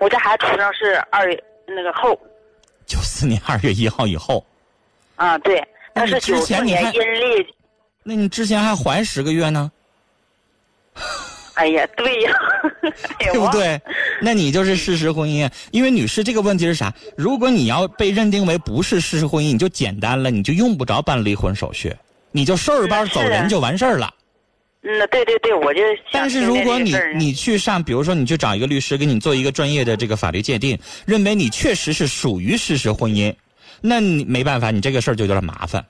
[0.00, 2.18] 我家孩子出生是二月那个后
[2.86, 4.44] 九四年二月一号以后，
[5.16, 5.62] 啊，对，
[5.94, 7.46] 那是九四年前你历，
[8.02, 9.70] 那你之前还怀十个月呢，
[11.54, 12.32] 哎呀，对呀，
[13.32, 13.48] 对不？
[13.50, 13.80] 对？
[14.20, 15.48] 那你就是事实婚姻。
[15.70, 16.92] 因为女士这个问题是啥？
[17.16, 21.94] 如果你要被认定为不是事实婚姻，你就简单了，你就用不着办离婚手续，
[22.32, 24.12] 你就收拾包走人就完事儿了。
[24.82, 25.80] 嗯，对对对，我就
[26.12, 33.34] 但是如果你你去上，比如说你去找一个律师给你做一个专业的这个法律界定，认为你确实是属于事实婚姻，
[33.86, 35.84] 那你没办法，你这个事儿就有点麻烦。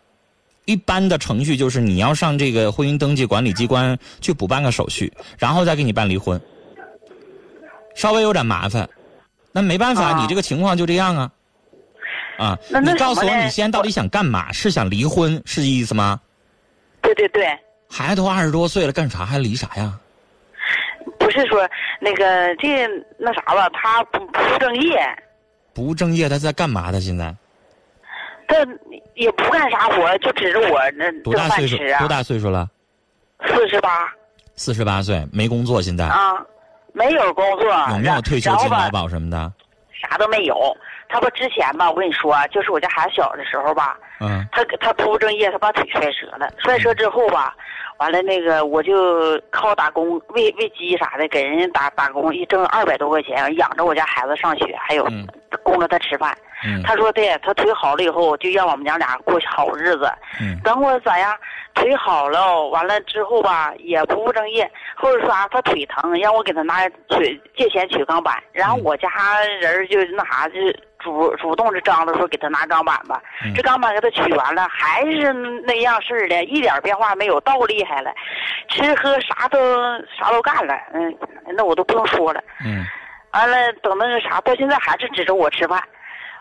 [0.65, 6.41] 一般的程序就是你要上这个婚姻登记管理机关去补办个手续，然后再给你办离婚，
[7.95, 8.89] 稍微有点麻烦。
[9.53, 11.31] 那没办法，啊你这个情况就这样啊。
[12.37, 14.51] 啊，那那你告诉我你现在到底想干嘛？
[14.51, 16.21] 是想离婚是这意思吗？
[17.01, 17.47] 对对对，
[17.89, 19.97] 孩子都二十多岁了，干啥还离啥呀？
[21.17, 21.69] 不是说
[22.01, 22.89] 那个这
[23.21, 24.99] 那啥吧，他不不务正业，
[25.73, 26.91] 不务正业，他在干嘛？
[26.91, 27.33] 他现在
[28.55, 28.73] 他
[29.15, 32.69] 也不干啥活，就指着我那多大岁数多，大岁数了？
[33.47, 34.09] 四十八
[34.55, 36.33] 四十八岁，没工作，现在啊，
[36.93, 39.53] 没有工作，有没有然退休金、劳保什么的？
[39.93, 40.77] 啥都没有。
[41.09, 46.49] 他不之前吧，我跟你说啊，就是我家孩子小的时候吧，嗯他他不务正业，他把腿摔折了。
[46.59, 47.55] 摔折之后吧，
[47.99, 55.27] 完了那个我就靠打工喂喂鸡啥的，给人家打打工，一挣二百多块钱，养着我家孩子上学，还有嗯
[55.63, 56.37] 供着他吃饭。
[56.67, 60.11] 嗯他说对，他腿好了以后，就让我们娘俩过好日子。
[60.41, 61.37] 嗯等我咋样？
[61.75, 69.09] 腿好了，完了之后吧，也不务正业，或者说啥，他腿疼，让我给他拿取借钱取钢板，然后嗯我家
[69.61, 70.55] 人就那啥，就
[71.05, 73.23] 主主动就张罗说给他拿钢板吧。
[73.45, 75.33] 嗯这钢板给他取完了，还是
[75.65, 78.13] 那样式儿的，一点变化没有，倒厉害了，
[78.69, 79.59] 吃喝啥都
[80.19, 81.15] 啥都干了，嗯，
[81.55, 82.43] 那我都不用说了。
[82.65, 82.85] 嗯
[83.33, 85.83] 完了，等那个啥，到现在还是指着我吃饭，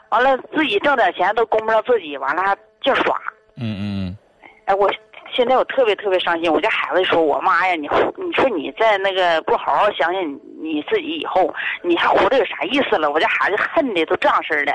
[0.09, 3.19] 完了自己挣点钱都供不上自己，完了还净耍。
[3.57, 4.17] 嗯嗯
[4.65, 4.89] 哎，我
[5.33, 6.51] 现在我特别特别伤心。
[6.53, 7.89] 我家孩子说：“我妈呀，你
[8.23, 14.71] 你说你在那个不好好想想你你自己以后，你还活着有啥意思了？”我家孩子恨的都这样式儿的，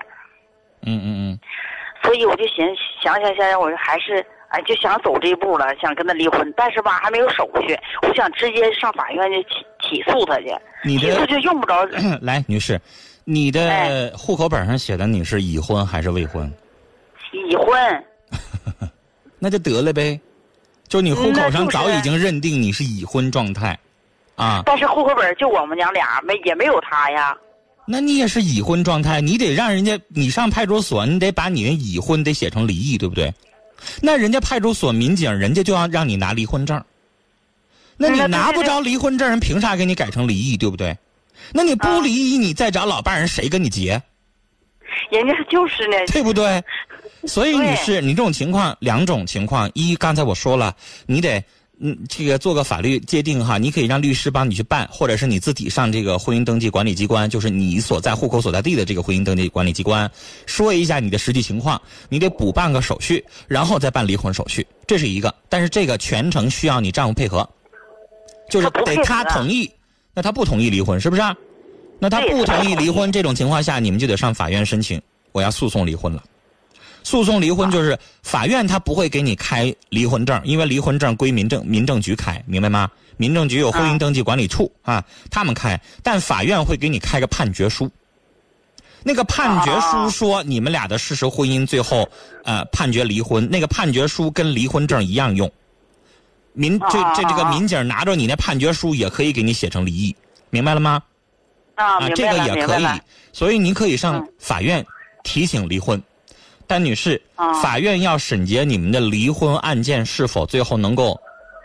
[0.83, 1.41] 嗯嗯嗯
[2.03, 2.67] 所以我就寻
[3.03, 10.47] 想想想想，我还是哎就想走这一步了，想跟他离婚，但是吧还没有手续，我想直接上法院去起起诉他去，
[10.85, 11.85] 你起诉就用不着
[12.23, 12.81] 来，女士，
[13.25, 16.51] 你的哎户口本上写的你是已婚还是未婚？
[17.33, 18.05] 已婚。
[19.39, 20.19] 那就得了呗，
[20.89, 23.79] 就你户口上早已经认定你是已婚状态，
[24.39, 27.37] 啊，但是户口本就我们娘俩，没也没有他呀。
[27.87, 33.35] 那你也是已婚状态，你得让人家你上派出所，你得把你的已婚得写成离异，对不对？
[34.01, 36.81] 那人家派出所民警，人家就要让你拿离婚证。
[37.97, 40.97] 那你拿不着离婚证，人凭啥给你改成离异，对不对？
[41.53, 44.01] 那你不离异，你再找老伴儿，人谁跟你结？
[45.11, 46.63] 人家就是呢，对不对？
[47.27, 51.43] 所以对女士，你这种情况两种情况，一刚才我说了，你得
[51.81, 60.11] 嗯这个做个法律界定哈，你可以让律师帮你去办，或者是你自己上这个婚姻登记管理机关，就是你所在户口所在地的这个婚姻登记管理机关，
[60.47, 65.35] 说一下你的实际情况，你得补办个手续，然后再办离婚手续，这是一个。
[65.49, 67.49] 但是这个全程需要你丈夫配合，
[68.51, 69.71] 就是得他同意，
[70.15, 71.23] 那他不同意离婚是不是？
[72.01, 75.01] 那他不同意离婚，这种情况下，你们就得上法院申请，
[75.33, 76.23] 我要诉讼离婚了。
[77.03, 82.91] 诉讼离婚就是法院他不会给你开离婚证，因为离婚证归民政民政局开，明白吗？
[83.17, 87.91] 民政局有婚姻登记管理处啊，他们开，但法院会给你开个判决书。
[89.03, 92.09] 那个判决书说你们俩的事实婚姻最后
[92.45, 95.51] 呃判决离婚，那个判决书跟离婚证一样用。
[96.53, 100.15] 民这这这个民警拿着你那判决书也可以给你写成离异，
[100.51, 101.03] 明白了吗？
[101.77, 102.87] 啊，啊，这个也可以
[103.33, 104.85] 所以您可以上嗯法院
[105.23, 106.01] 提请离婚。
[106.69, 107.53] 但女士，啊。
[107.61, 111.21] 法院要审结你们的离婚案件是否最后能够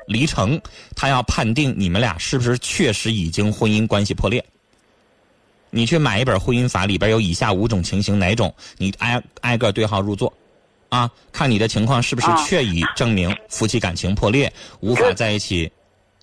[0.08, 0.60] 离成，
[0.96, 4.44] 他要判定你们俩是不是确实已经婚姻关系破裂。
[5.70, 8.54] 你去买一本婚姻法，里边有以下五种情形，哪种？
[8.78, 10.32] 你挨挨个对号入座，
[10.90, 12.46] 啊，看你的情况是不是啊。
[12.46, 15.72] 确已证明夫妻感情破裂，无法在一起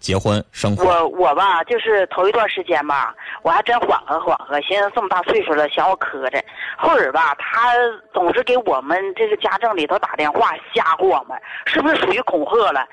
[0.00, 0.84] 结婚生活。
[0.84, 6.42] 我我吧，就是头一段时间吧，我还真缓和缓和，寻思这么大岁数了，嫌我磕碜。
[6.76, 7.74] 后儿吧，他
[8.12, 12.84] 总是给我们这个家政里头打电话吓唬我们，是不是属于恐吓了？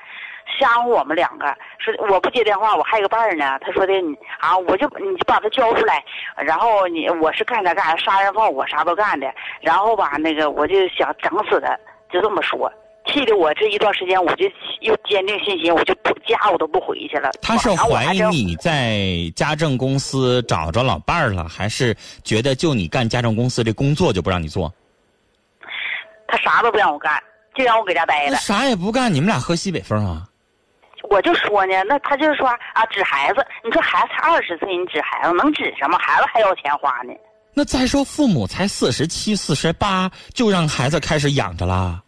[0.58, 3.58] 吓唬我们两个，说我不接电话，我还有个伴儿呢。
[3.60, 6.02] 他说的你啊，我就你就把他交出来，
[6.36, 9.30] 然后你我是干啥干啥，杀人放火啥都干的。
[9.60, 11.76] 然后吧，那个我就想整死他，
[12.10, 12.72] 就这么说。
[13.08, 14.44] 气得我这一段时间，我就
[14.82, 17.30] 又坚定信心，我就不家我都不回去了。
[17.42, 24.72] 他是怀疑你在家政公司找着老伴儿了，还是觉得就你干家政公司这工作就不让你做？
[26.26, 27.22] 他啥都不让我干，
[27.54, 28.32] 就让我搁家待着。
[28.32, 30.28] 那啥也不干，你们俩喝西北风啊？
[31.10, 35.96] 我就说呢，那他就是说啊，指孩子，你说孩子才二十岁，你指孩子能指什么？
[35.98, 37.14] 孩子还要钱花呢。
[37.54, 42.02] 那再说父母才四十七、四十八，就让孩子开始养着啦？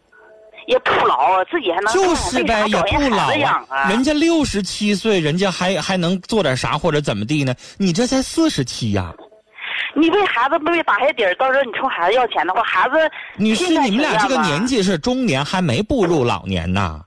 [0.67, 3.29] 也不老啊，自己还能就是呗，也不老
[3.69, 3.89] 啊。
[3.89, 7.53] 人家六十七岁，人家还还能做点啥或者怎么地呢？
[7.77, 9.13] 你这才四十七呀！
[9.93, 12.95] 你为孩子不为打下底儿，到时候你冲孩子要钱的话，孩子
[13.35, 17.01] 你是，你们俩这个年纪是中年，还没步入老年呐。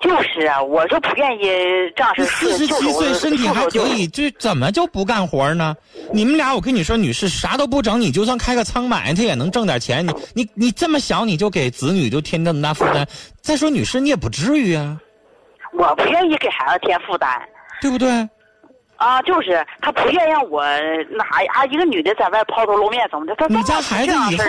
[0.00, 1.48] 就是啊，我就不愿意
[1.96, 5.74] 这样式你四十七岁，身体还可以，这怎么就不干活呢？
[6.12, 10.06] 你们俩，我跟你说，女士啥都不整，你就算开个仓买，她也能挣点钱。
[10.06, 13.06] 你你你这么小，你就给子女就添这么大负担。
[13.40, 14.96] 再说，女士你也不至于啊，
[15.72, 17.30] 我不愿意给孩子添负担。
[17.80, 18.08] 对不对？
[18.96, 20.64] 啊，就是他不愿意让我
[21.10, 23.34] 哪啊一个女的在外抛头露面怎么的？
[23.36, 24.44] 他你家孩子以后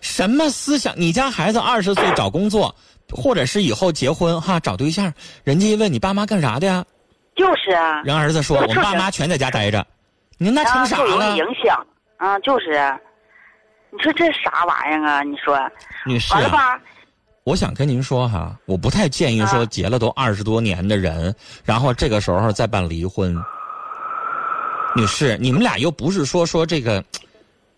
[0.00, 0.94] 什么思想？
[0.96, 2.74] 你家孩子二十岁找工作，
[3.10, 5.12] 或者是以后结婚哈找对象，
[5.44, 6.84] 人家一问你爸妈干啥的呀？
[7.34, 9.86] 就是啊，人儿子说我们爸妈全在家待着，
[10.38, 11.44] 你那成啥了影？
[11.62, 12.98] 响啊，就是啊。
[13.92, 15.22] 你说这啥玩意儿啊？
[15.22, 15.58] 你说
[16.04, 16.78] 女士吧？
[17.44, 23.34] 我想跟您说哈，我不太建议说啊结了都二十多年的人，然后这个时候再办离婚。
[24.94, 27.02] 女士，你们俩又不是说说这个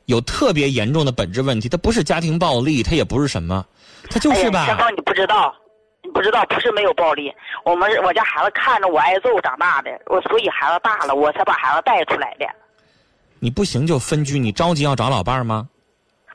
[0.08, 3.62] 有特别严重的本质问题，它不是家庭暴力，它也不是什么，
[4.10, 4.66] 它就是吧
[4.96, 5.54] 你不知道，
[6.02, 7.30] 你不知道，不是没有暴力。
[7.62, 12.46] 我们我家孩子看着我挨揍长大的，我所以孩子大了，我才把孩子带出来的。
[13.38, 15.68] 你不行就分居，你着急要找老伴儿吗？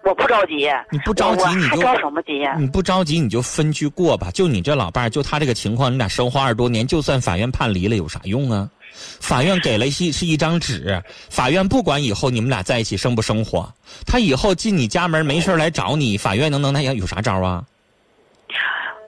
[0.05, 2.55] 我不着急，你不着急你就还着什么急呀？
[2.59, 4.29] 你不着急你就分居过吧。
[4.29, 8.69] 就你这老伴儿，就他这个情况，你俩生活二十多年，就算法院判离了，有啥用啊？
[8.93, 13.71] 法院给了一是一张纸，法院不管以后你们俩在一起生不生活，
[14.05, 17.63] 他以后进你家门没事儿来找你，法院能能那样有啥招啊？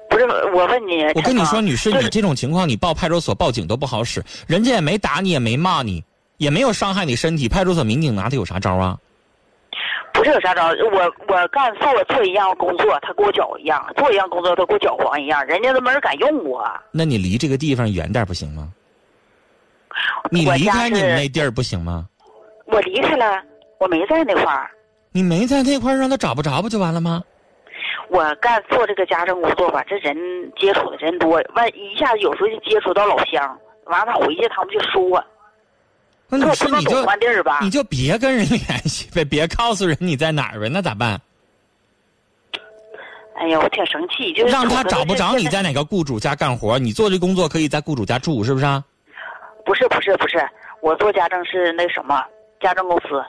[0.10, 6.04] 不是，我问你，我跟你说，女士，你这种情况，你报派出所报警都不好使，人家也没打你，也没骂你，
[6.38, 8.98] 也没有伤害你身体，派出所民警拿他有啥招啊？
[10.14, 10.68] 不是有啥招？
[10.70, 15.46] 我我干做做一样工作，他给我搅一样；做一样工作，他给我搅黄一样。
[15.46, 16.66] 人家都没人敢用我。
[16.92, 18.70] 那你离这个地方远点不行吗？
[20.32, 22.08] 你离开你们那地儿不行吗？
[22.66, 23.42] 我离开了，
[23.80, 24.70] 我没在那块儿。
[25.12, 27.24] 你没在那块儿，让他找不着不就完了吗？
[28.10, 30.16] 我干做这个家政工作吧，这人
[30.60, 35.24] 接触的人多，万一下子有时候就接触到老乡，完了他回去他们就说，
[36.28, 37.44] 那女士我不能总你就？
[37.62, 41.20] 你就别跟人联系呗，别告诉人你在哪儿呗，那咋办？
[43.38, 48.84] 哎呀，我挺生气，就是让他找不着你在哪个雇主家干活，你做这工作可以在雇主家住，是不是啊？
[49.66, 50.38] 不是不是不是，
[50.82, 52.24] 我做家政是那什么
[52.62, 53.22] 家政公司，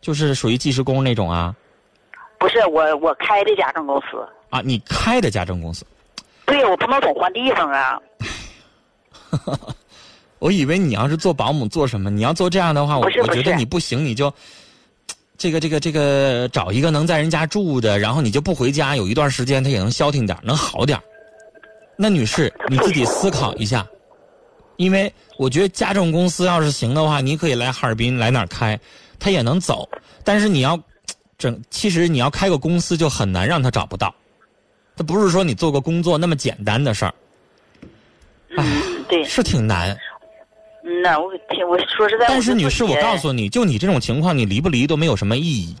[0.00, 1.54] 就是属于技师工那种啊
[2.38, 4.06] 不是我我开的家政公司。
[4.50, 5.86] 啊，你开的家政公司。
[6.44, 7.98] 对，我不能总换地方啊。
[10.38, 14.30] 我以为你要是做保姆做什么，你要做这样的话，我我觉得你不行，你就
[15.38, 21.00] 这个这个这个找一个能在人家住的，然后你就不回家，有一段时间他也能消停点，能好点。
[21.96, 23.86] 那女士，你自己思考一下，
[24.82, 28.76] 因为我觉得家政公司要是行的话，你可以来哈尔滨来哪儿开，
[29.16, 29.88] 他也能走。
[30.24, 30.76] 但是你要
[31.38, 34.12] 整，其实你要开个公司就很难让他找不到，
[34.96, 37.14] 他不是说你做个工作那么简单的事儿，
[38.58, 39.96] 嗯，对，是挺难。
[40.84, 45.76] 嗯呐，我听我说实在，但是女士，我告，诉你，就你这种情况，你离不离都没有什么意义。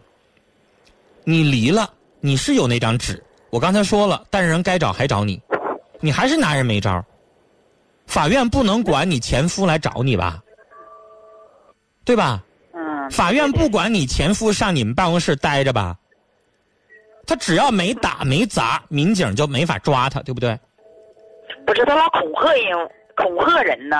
[1.24, 5.42] 你离了，你是有那张纸，我刚才说了，但是人该找还找你，
[5.98, 7.04] 你还是拿人没招儿
[8.06, 10.40] 法院不能管你前夫来找你吧？
[12.04, 12.42] 对吧？
[12.74, 15.96] 嗯，法院不管你前夫上你们办公室待着吧？
[17.26, 20.58] 他只要没打没砸，民警就没法抓他，对不对？
[21.64, 23.96] 不是他老恐吓人，恐吓人呢。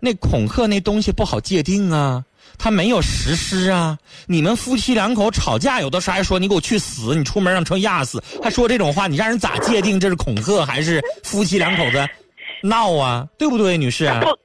[0.00, 2.24] 那恐吓那东西不好界定啊，
[2.58, 3.96] 他没有实施啊。
[4.26, 12.04] 你们夫妻两口吵架，有的时候还说你给我去死，你出门让车压死，还说这种话，你让人咋界定这是恐吓还是夫妻两口子
[12.62, 13.26] 闹啊？
[13.38, 14.06] 对不对，女士？
[14.06, 14.38] 他不，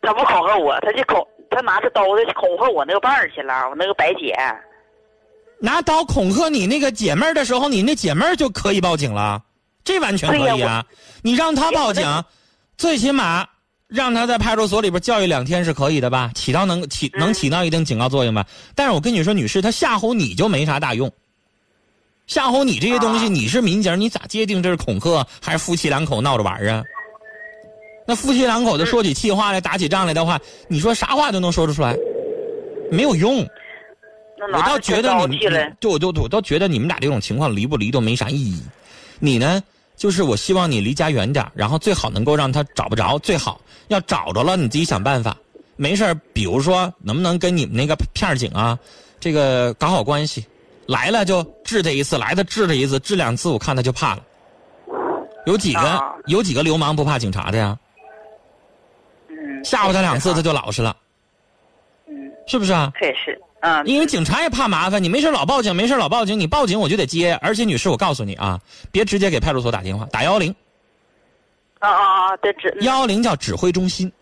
[0.00, 4.34] 他不恐吓我，他就恐，他拿着刀子恐吓我那个伴儿去了，我那个白姐。
[5.58, 9.42] 拿刀恐吓你那个姐妹儿的时候，你那姐妹儿就可以报警了，
[9.84, 10.84] 这完全可以啊。
[11.22, 12.24] 你让她报警，
[12.76, 13.46] 最起码
[13.86, 16.32] 让她在派出所里边教育两天是可以的吧？
[16.34, 18.44] 起到能起能起到一定警告作用吧？
[18.74, 21.12] 但是我跟你说，女士，她吓唬你就没啥大用。
[22.26, 26.82] 吓唬你这些东西，啊你是民警，你咋界定这是恐吓还是夫妻两口闹着玩儿啊？
[28.06, 31.96] 那夫妻两口子说起气话来、打起仗来的话，你说啥话都能说得出来，
[32.90, 33.46] 没有用。
[34.52, 38.60] 我倒觉得你们，就我就我倒觉得你们俩这种情况离不离都没啥意义。
[39.20, 39.62] 你呢，
[39.96, 45.36] 就是我希望你离家远点然后最好能够让他找不着，最好要找着了你自己想办法。
[45.76, 48.76] 没事儿比如说能不能跟你们那个片警啊，
[49.20, 50.44] 这个搞好关系，
[50.86, 54.22] 来了就治他一次，来了治他一次，治两次我看他就怕了。
[55.46, 57.76] 有几个、啊有几个流氓不怕警察的呀？
[59.62, 60.96] 嗯，吓唬他两次他就老实了，
[62.08, 62.14] 嗯，
[62.46, 62.92] 是不是啊？
[62.98, 67.38] 这也是，嗯，因为警察也怕麻烦，你没事老报警，没事老报警，你报警我就得接。
[67.40, 68.60] 而且女士，我告诉你啊，
[68.90, 70.54] 别直接给派出所打电话，打幺幺零，
[71.78, 74.12] 啊啊啊，对，指幺幺零叫指挥中心，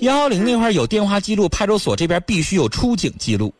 [0.00, 3.54] 幺幺零那块儿有电话记录，派出所这边必须有出警记录，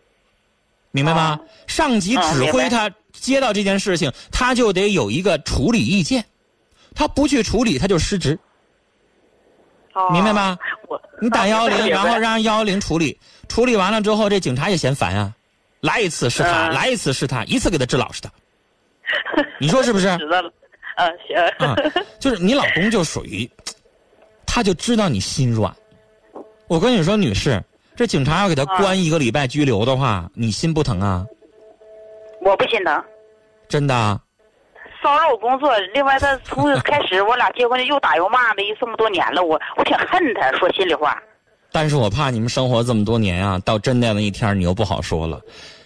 [0.91, 1.20] 明白吗？
[1.20, 6.24] 啊上级指挥他接到这件事情，他就得有一个处理意见，
[6.95, 8.39] 他不去处理他就失职，
[9.93, 10.59] 哦明白吗？
[10.89, 13.18] 我你打幺幺零，然后让幺幺零处理，
[13.49, 15.32] 处理完了之后，这警察也嫌烦啊，
[15.80, 18.30] 来一次是他，嗯来一次是他，一次给他治老实的，
[19.61, 20.07] 你说是不是？
[20.18, 20.51] 知道了，
[20.97, 21.76] 嗯，行，啊，
[22.18, 23.49] 就是你老公就属于，
[24.47, 25.74] 他就知道你心软。
[26.66, 27.62] 我跟你说，女士，
[27.97, 31.24] 这警察要给他关一个礼拜拘留的话，你心不疼啊？
[32.41, 33.05] 我不心疼。
[33.68, 34.20] 真的啊？
[35.03, 41.16] 骚扰我工作，另外他从开始我俩结婚又打又骂的，这么多年了，我我挺恨他，说心里话。
[41.70, 45.40] 但是我怕你们生活这么多年啊，到真的那一天你又不好说了。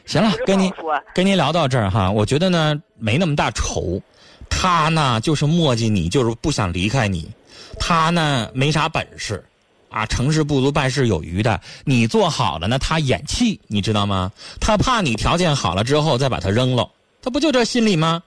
[0.07, 4.01] 行了，跟您说跟您聊到这儿哈，我觉得呢没那么大仇，
[4.49, 7.31] 他呢就是磨叽你，就是不想离开你，
[7.79, 9.45] 他呢没啥本事，
[9.91, 11.61] 啊，成事不足败事有余的。
[11.85, 14.31] 你做好了呢，他演气，你知道吗？
[14.61, 16.89] 他怕你条件好了之后再把他扔了，
[17.23, 18.23] 他不就这心理吗？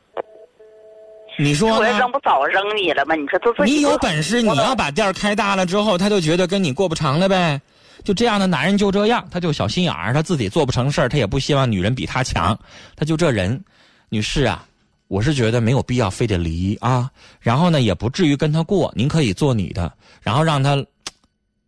[1.38, 2.12] 你说呢我要扔？
[2.12, 3.16] 不早扔你了吗？
[3.16, 7.60] 你说这自己你有本事，你要把店儿开大了之后，他就觉得跟你过不长了呗。
[8.04, 12.58] 就这样的男人就这样，他就小心眼儿，他自己做不成事儿，他也不希望女人比他强，
[12.96, 13.64] 他就这人。
[14.10, 14.64] 女士啊，
[15.08, 17.10] 我是觉得没有必要非得离啊，
[17.40, 20.86] 然后呢也不至于跟他过，您可以做你的，然后让他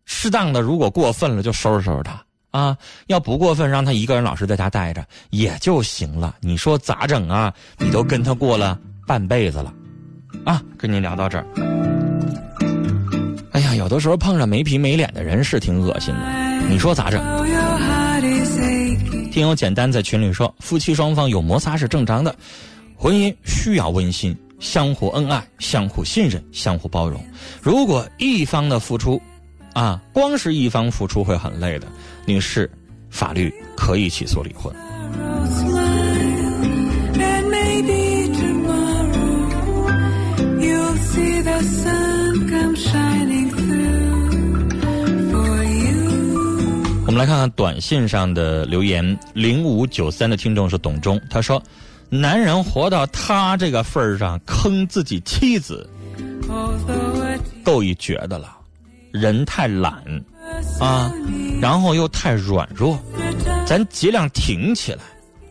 [0.06, 6.36] 适当的，如果过分了就收拾收拾他啊，要不过分让他一个人老实在家待着也就行了。
[6.40, 7.54] 你说咋整啊？
[7.80, 9.74] 你都跟他过了半辈子了。
[10.46, 11.46] 啊，跟您聊到这儿。
[13.54, 17.20] 哎呀，有的时候碰上没皮没脸的人是挺恶心的，你说咋整？
[19.32, 22.36] 听友简单在群里说，夫妻双方有摩擦是正常的，
[22.96, 27.24] 婚姻需要温馨，相互恩爱，相互信任，相互包容。
[27.62, 29.22] 如果一方的付出，
[29.74, 31.88] 啊，光是一方付出会很累的。
[32.26, 32.70] 女士，
[33.10, 34.76] 法律可以起诉离婚。
[47.06, 51.62] 我们来看看短信上的留言，零五九三的听众是董忠，他说
[52.10, 55.90] ：“男人活到他这个份儿上，坑自己妻子，
[57.64, 58.56] 够一绝的了。
[59.12, 59.94] 人太懒
[60.80, 61.12] 啊，
[61.60, 63.00] 然后又太软弱，
[63.66, 65.00] 咱尽量挺起来，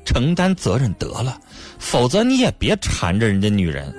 [0.04, 1.36] 承担责任得了，
[1.78, 3.92] 否则你也别缠着人家女人，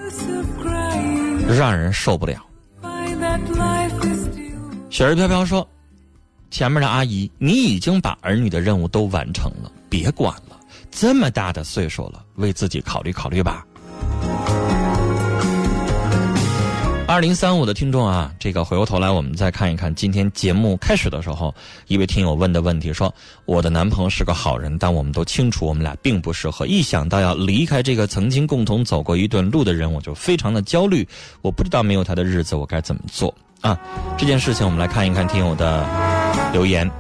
[1.55, 2.43] 让人受不了。”
[4.89, 5.67] 雪儿飘飘说
[6.49, 10.57] ：“前面的阿姨，你已经把儿女的任务都完成了，别管了。
[10.89, 13.65] 这么大的岁数了，为自己考虑考虑吧。”
[17.07, 21.55] 二零三五的听众啊，这个回过头来，我们再看一看今天节目开始的时候，
[21.87, 23.11] 一位听友问的问题说
[23.45, 26.67] ：“我的男朋友是个好人，但我们都清楚我们俩并不适合。
[26.67, 31.07] 一想到要离开这个曾经共同走过一段路的人，我就非常的焦虑。
[31.41, 33.79] 我不知道没有他的日子我该怎么做啊？
[34.17, 35.87] 这件事情，我们来看一看听友的
[36.51, 36.91] 留言。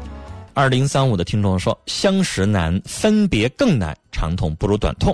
[0.53, 5.13] 二零三五的听众说：“相识难，分别更难，长痛不如短痛，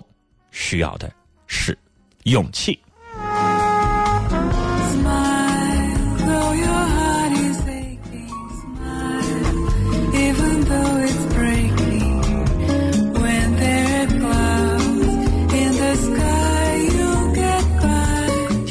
[0.52, 1.12] 需要的
[1.48, 1.76] 是
[2.26, 2.80] 勇气。”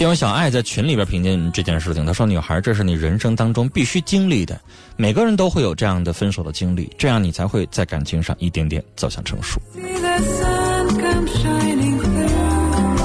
[0.03, 4.61] 听友小爱在群里边评价这件事情，她说：“女孩，这是你人生当中必须经历的，
[4.97, 9.61] 每个人都会有这样的分手的经历，这样你才会在感情上一点点走向成熟。
[9.77, 12.97] See the sun come shining through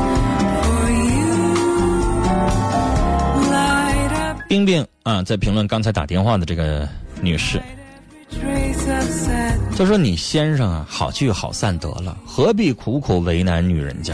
[0.64, 1.36] for you.
[3.52, 6.90] Light up ”冰冰啊，在评论刚才打电话的这个
[7.22, 7.62] 女士，
[8.32, 9.78] trace of sadness.
[9.78, 14.14] 她说：“你先生啊，好聚好散得了，何必苦苦为难女人家？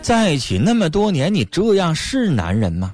[0.00, 2.92] 在一起那么多年，你这样是男人吗？”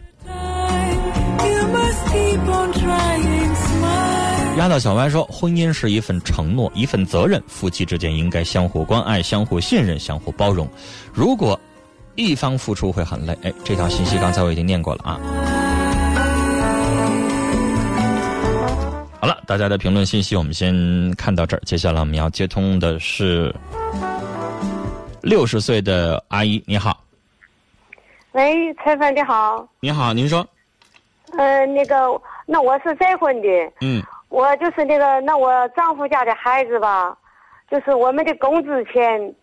[4.59, 10.69] 丫头小歪说：“婚姻是一份承诺，一份责任，夫妻之间应该相互关爱、相互信任、相互包容。
[11.15, 11.59] 如果
[12.17, 15.21] 一方付出会很累。”哎，这条信息刚才我已经念过了啊。
[19.21, 20.73] 好了，大家的评论信息我们先
[21.17, 23.53] 看到这儿，接下来我们要接通的是
[25.23, 27.03] 六十岁的阿姨，你好，
[28.33, 30.47] 喂，陈凡你好，你好，您说，
[31.37, 31.97] 呃，那个，
[32.47, 33.49] 那我是再婚的，
[33.81, 34.03] 嗯。
[34.29, 37.17] 我就是那个，那我丈夫家的孩子吧，
[37.71, 39.35] 就是我们的工资钱，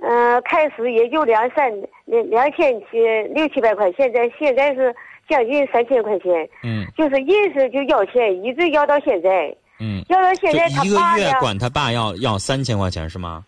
[0.00, 1.72] 嗯、开始也就两三
[2.04, 3.00] 两两千七
[3.34, 4.94] 六七百块，现在现在是
[5.28, 6.86] 将近三千块钱，嗯。
[6.96, 13.44] 就是硬是就要钱，一直要到现在，嗯，要到现在他就一个月管他爸要要三千块钱是吗？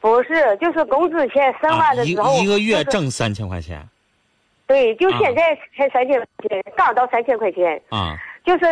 [0.00, 2.14] 不是，就是工资钱生啊，一
[2.46, 3.86] 个月挣三千块钱。
[4.66, 5.18] 对，就啊。
[5.20, 7.80] 现在才三千块钱，刚到三千块钱。
[7.90, 8.16] 啊。
[8.44, 8.64] 就是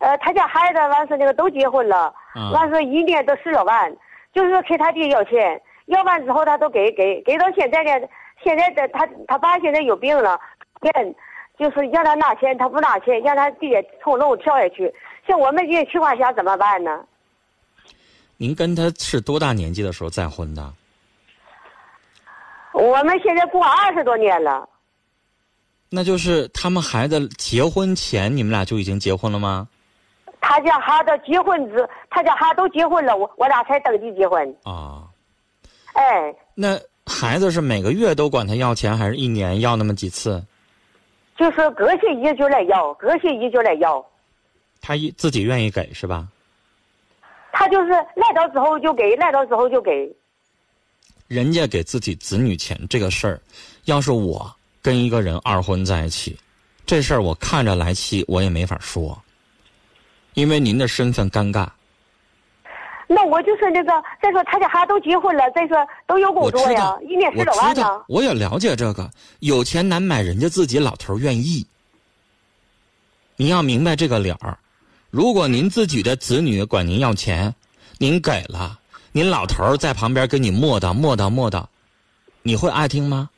[0.00, 2.50] 呃，他家孩子完事那个都结婚了，啊。
[2.52, 3.94] 完事一年都十多万，
[4.34, 8.06] 就是给他爹要钱，要完之后他都给给给到现在呢，
[8.42, 10.40] 现在的他他爸现在有病了，
[10.80, 11.14] 钱
[11.58, 14.92] 就是让他拿钱，他不拿钱，让他爹从楼跳下去。
[15.26, 17.04] 像我们这些情况下怎么办呢？
[18.36, 20.72] 您跟他是多大年纪的时候再婚的？
[22.72, 24.68] 我们现在过二十多年了，
[25.90, 29.68] 那就是他们孩子结婚前，你们俩就已经结婚了吗？
[30.40, 34.56] 他家孩子结婚之，他家孩子都结婚了，我我俩才登记结婚。
[34.64, 35.06] 啊，
[35.92, 36.76] 哎，那
[37.06, 40.42] 孩子是每个月都管他要钱，还是一年要那么几次？
[41.42, 44.04] 就是隔些日就来要，隔些日就来要。
[44.80, 46.28] 他一自己愿意给是吧？
[47.50, 50.08] 他就是来到之后就给，来到之后就给。
[51.26, 53.40] 人家给自己子女钱这个事儿，
[53.86, 56.38] 要是我跟一个人二婚在一起，
[56.86, 59.20] 这事儿我看着来气，我也没法说，
[60.34, 61.68] 因为您的身份尴尬。
[63.14, 63.92] 那我就是那个，
[64.22, 69.10] 再说他家孩子都结婚了，再说都有工作呀，，一年十我多万呢我也了解这个。
[69.40, 71.66] 有钱难买，人家自己老头愿意。
[73.36, 74.58] 您要明白这个理儿。
[75.10, 77.54] 如果您自己的子女管您要钱，
[77.98, 78.78] 您给了，
[79.12, 81.64] 您老头儿在旁边跟你磨叨磨叨磨叨，
[82.42, 83.28] 你会爱听吗？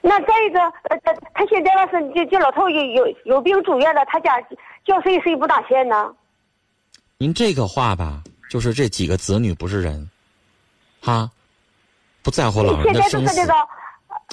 [0.00, 4.40] 那再一个，呃，他他现在要是这这老头有有有病住院了，他家
[4.84, 6.14] 叫谁谁不拿钱呢？
[7.18, 10.10] 您这个话吧，就是这几个子女不是人，
[11.00, 11.30] 哈，
[12.22, 13.54] 不在乎老人现在就的生死是那个。，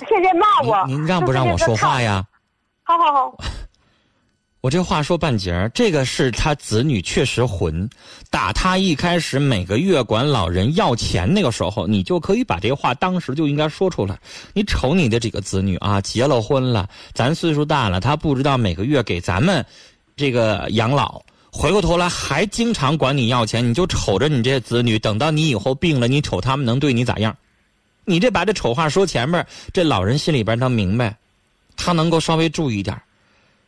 [0.10, 0.86] 现在骂我。
[0.86, 2.26] 您您让不让我说话呀？
[2.84, 3.38] 好好好，
[4.60, 7.90] 我这话说半截儿，这个是他子女确实混，
[8.30, 14.20] 打他一开始每个月管老人要钱那个时候，你就可以把这话当时就应该说出来。
[14.52, 19.66] 你瞅你的几个子女啊，结了婚了，咱岁数大了，他不知道每个月给咱们
[20.18, 21.22] 这个养老，
[21.56, 27.34] 回过头来还经常管你要钱，你就瞅着你这些子女，等到你以后病了，你瞅他们能对你咋样？
[28.06, 31.16] 你这把这丑话说前面，这老人心里边能明白，
[31.78, 33.04] 他能够稍微注意点儿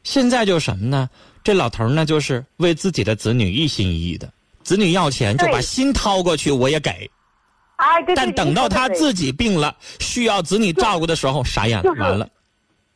[0.04, 1.08] 现在就是什么呢？
[1.44, 4.28] 这老头儿呢，就是为自己的子女一心一意的，
[4.64, 6.90] 子女要钱就把心掏过去，我也给。
[7.76, 12.28] 哎，对对但等到他自己己病了，需要子女照顾的时候，傻眼了，完了。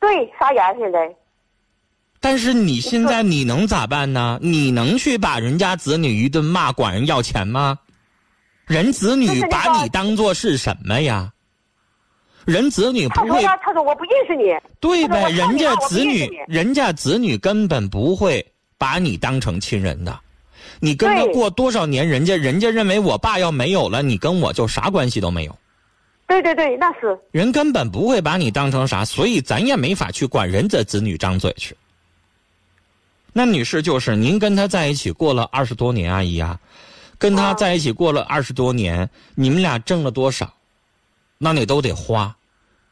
[0.00, 0.98] 对傻眼现在。
[2.20, 4.38] 但是你现在你能咋办呢？
[4.42, 7.78] 你能去把人家子女一顿骂，管人要钱吗？
[8.66, 11.32] 人子女把你当做是什么呀？
[12.44, 14.54] 人子女不会他说他他说我不认识你。
[14.80, 18.44] 对呗，人家子女人家子女根本不会
[18.78, 20.20] 把你当成亲人的。
[20.78, 25.58] 你跟他过多少年，人家人家认为我爸要没有了，你跟我就啥关系都没有。
[26.26, 31.76] 对对对，那是人根本不会把你当成啥，所以咱也没法去管人家子女张嘴去。
[33.32, 36.58] 那女士就是您跟他在一起过了二十多年，阿姨啊，
[37.18, 40.52] 跟他在一起过了二十多年，你们俩挣了多少，
[41.38, 42.34] 那你都得花，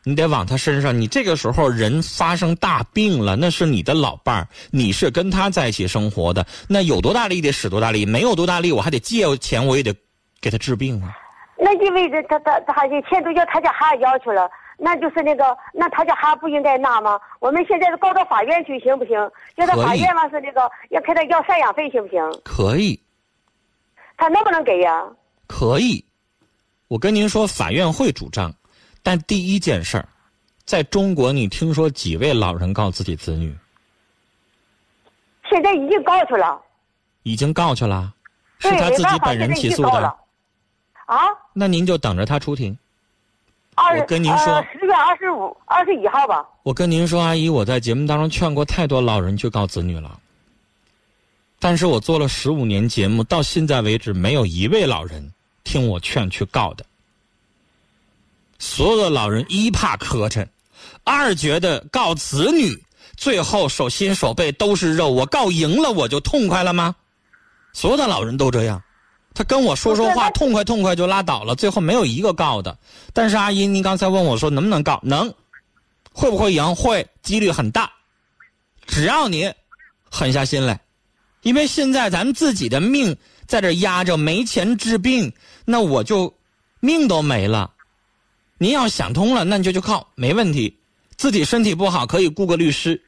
[0.04, 0.98] 你得往他身上。
[0.98, 9.94] 你这个时候人发生大病了，那是你的老伴儿，你是跟他在一起生活的，那有多大力得使多大力，没有多大力我还得借钱，我也得
[10.40, 11.16] 给他治病啊。
[11.60, 14.48] 那意味着他他他这钱都叫他家孩子要去了，
[14.80, 17.20] 那就是那个那他家孩子不应该拿吗？
[17.40, 19.14] 我们现在告到法院去行不行？
[19.56, 22.22] 要到法院嘛是那个要给他要赡养费行不行？
[22.44, 23.00] 可以，
[24.16, 25.04] 他能不能给呀？
[25.48, 26.04] 可以，
[26.86, 28.54] 我跟您说，法院会主张，
[29.02, 30.08] 但第一件事儿，
[30.64, 33.52] 在中国，你听说几位老人告自己子女
[35.50, 36.60] 现在已经告去了，
[37.24, 38.14] 已经告去了？
[38.60, 40.16] 是，他自己本人起诉的了。。
[41.06, 41.18] 啊，
[41.52, 42.78] 那您就等着他出庭。
[43.78, 46.44] 二我跟您说呃，十月二十五、二十一号吧。
[46.64, 50.18] 我跟您说，阿姨，我在节目当中劝过太多老人去告子女了，
[51.60, 56.84] 但是我做了十五年节目，到现在为止，没有一位老人听我劝去告的。
[58.58, 60.46] 所有的老人一怕磕碜，
[61.04, 62.76] 二觉得告子女，
[63.16, 66.94] 最后手心手背都是肉，我告赢了我就痛快了吗？
[67.72, 68.82] 所有的老人都这样，
[69.38, 72.76] 他跟我说说话，痛快痛快就拉倒了，最后没有一个告的。
[73.12, 75.32] 但是阿姨，您刚才问我说能不能告，能。
[76.12, 76.74] 会不会赢？
[76.74, 77.88] 会，几率很大。
[78.84, 79.48] 只要你
[80.10, 80.80] 狠下心来，
[81.42, 83.16] 因为现在咱们自己的命
[83.46, 85.32] 在这压着，没钱治病，
[85.64, 86.34] 那我就
[86.80, 87.70] 命都没了。
[88.58, 90.76] 您要想通了，那你就去告，没问题。
[91.16, 93.00] 自己身体不好，可以雇个律师，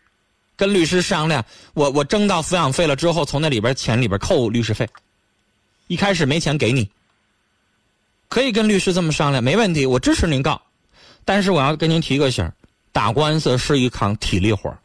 [0.55, 1.45] 跟律师商量。
[1.75, 4.89] 我我挣到抚养费了之后，从那里边钱里边扣律师费。
[5.91, 6.89] 一开始没钱给你，
[8.29, 10.63] 可以跟律师这么商量，没问题，我支持您告。
[11.25, 12.55] 但是我要跟您提个醒儿
[12.93, 14.79] 打官司是一场体力活儿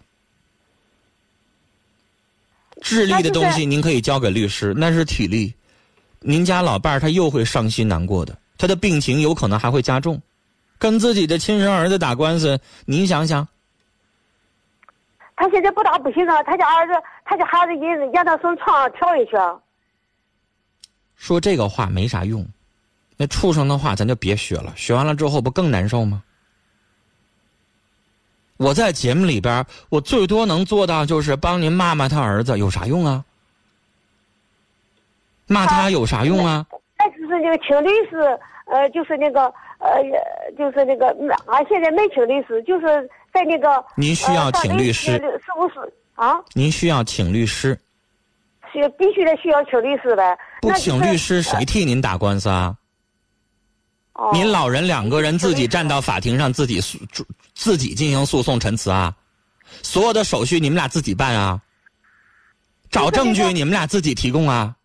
[2.82, 5.54] 智力的东西您可以交给律师，那是体力。
[6.22, 10.20] 您家老伴儿他又会伤心难过的，他的病情有可能还会加重。
[10.80, 13.48] 跟自己的亲生儿子打官司，您想想，
[15.36, 16.94] 他现在不打不行啊，他家儿子，
[17.26, 19.56] 他家孩子也让他从床上跳下去啊。
[21.16, 22.46] 说这个话没啥用，
[23.18, 26.24] 那畜生的话咱就别学了，学完了之后不更难受吗？
[28.58, 33.26] 我在节目里边，我最多能做到就是帮您骂骂他儿子，有啥用啊？
[35.48, 36.66] 骂他有啥用啊？
[36.98, 38.18] 那就是那个请律师，
[38.68, 40.02] 呃，就是那个呃，
[40.58, 41.08] 就是那个，
[41.48, 42.86] 俺现在没请律师，就是
[43.34, 43.84] 在那个。
[43.96, 47.78] 您需要呃请律师是不是啊，您需要请律师，
[48.76, 50.38] 需必须得需要请律师呗。
[50.62, 52.76] 不请律师谁替您打官司啊？
[54.14, 56.98] 哦您老人两个人自己站到法庭上，自己诉
[57.54, 59.14] 自己进行诉讼陈词啊？
[59.82, 61.62] 所有的手续你们俩自己办啊？
[62.90, 64.76] 找证据你们俩自己提供啊？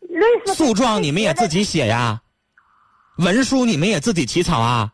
[0.00, 2.20] 律师诉状你们也自己写呀？
[3.16, 4.92] 文书你们也自己起草啊？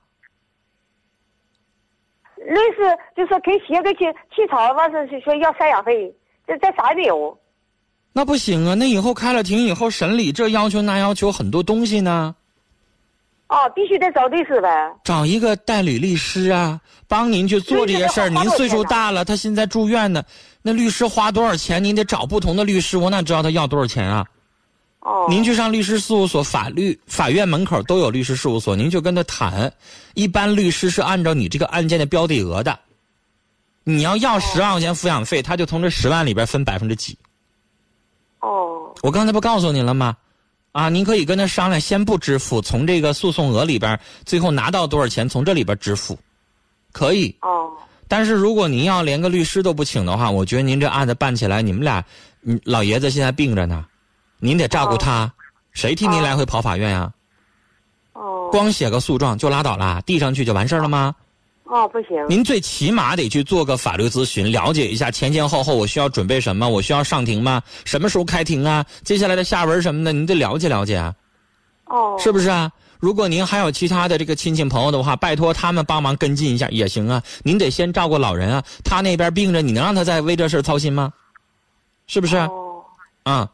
[2.37, 6.15] 律师就是给写个去起草，完事是说要赡养费，
[6.47, 7.37] 这这啥也没有。
[8.17, 8.73] 那不行啊！
[8.73, 12.35] 那以后开了庭以后审理这要求那要求很多东西呢。
[13.49, 14.69] 哦，必须得找律师呗。
[15.05, 18.31] 找一个代理律师啊，帮您去做这些事儿。
[18.31, 20.25] 您岁数大了，他现在住院呢，
[20.63, 21.85] 那律师花多少钱？
[21.85, 24.25] 您得找不同的律师，我哪知道他要多少钱啊？
[25.01, 25.27] 哦。
[25.29, 29.71] 您去上律师事务所，法律法院门口都有律师事务所，您就跟他谈。
[30.15, 32.79] 一般律师是按照你这个案件的标的额的，
[33.85, 37.15] 你要要十万块钱抚养费，他就从这十万里边分百分之几。
[38.41, 38.95] 哦。
[39.03, 40.17] 我刚才不告诉您了吗？
[40.73, 46.19] 啊，您可以跟他商量，先不支付，从这个诉讼额里边最后拿到多少钱，从这里边支付，
[46.93, 47.35] 可以。
[47.41, 47.71] 哦。
[48.09, 52.05] 但是如果您要连个律师都不请的话，我觉得您这案子办起来，你们俩，
[52.41, 53.85] 你老爷子现在病着呢，
[54.39, 55.33] 您得照顾他，
[55.73, 57.11] 谁替您来回跑法院呀、
[58.13, 58.51] 哦。
[58.53, 61.15] 光写个诉状就拉倒啦，递上去就完事儿了吗？
[61.19, 61.26] 哦
[61.93, 67.63] 不行您最起码得去做个法律咨询，了解一下前前后后我需要准备什么，我需要上庭吗？
[67.85, 68.85] 什么时候开庭啊？
[69.03, 71.15] 接下来的下文什么的，您得了解了解啊，
[71.87, 72.71] 哦是不是啊？
[72.99, 77.23] 如果您还有其他的这个亲戚朋友的话，拜托他们帮忙跟进一下也行啊。
[77.43, 81.13] 您得先照顾老人啊，他那边病着，你能让他再为这事操心吗？
[82.07, 82.37] 是不是？
[82.37, 82.83] 哦
[83.25, 83.51] 啊，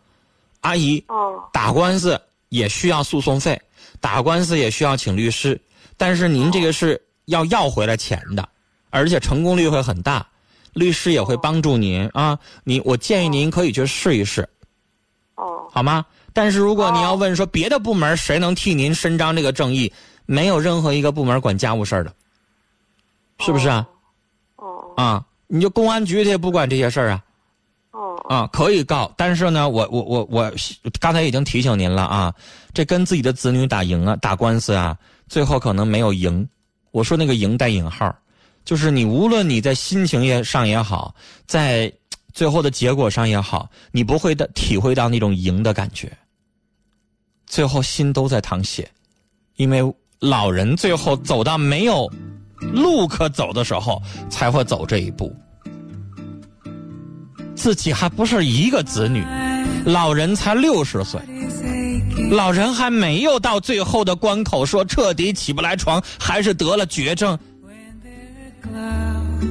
[0.61, 3.61] 阿姨，哦打官司也需要诉讼费，
[4.01, 5.61] 打官司也需要请律师，
[5.97, 8.49] 但是您这个是要要回来钱的，
[8.91, 10.27] 而且成功率会很大，
[10.73, 12.39] 律师也会帮助您啊。
[12.65, 14.49] 你我建议您可以去试一试，
[15.37, 16.05] 哦好吗？
[16.33, 19.93] 但是如果你要问说别的部门谁能替您伸张这个正义，
[20.25, 22.15] 没有任何一个部门管家务事儿的，
[23.41, 23.87] 是不是啊？
[24.57, 27.25] 哦啊，你就公安局他也不管这些事儿啊。
[27.91, 30.53] 哦啊，可以告，但是呢，我我我我
[30.99, 32.35] 刚才已经提醒您了啊，
[32.73, 34.97] 这跟自己的子女打赢啊，打官司啊，
[35.29, 36.49] 最后可能没有赢。
[36.93, 38.15] 我说那个“赢”带引号，
[38.65, 41.13] 就是你无论你在心情也上也好，
[41.47, 41.93] 在
[42.33, 46.13] 最后的结果上也好，你不会的体会到那种赢的感觉。
[47.47, 48.89] 最后心都在淌血，
[49.57, 49.83] 因为
[50.21, 52.11] 老人最后走到没有
[52.61, 55.35] 路可走的时候，才会走这一步。
[57.55, 59.25] 自己还不是一个子女，
[59.85, 61.21] 老人才六十岁，
[62.31, 67.39] 老人还没有到最后的关口，说彻底起不来床，还是得了绝症。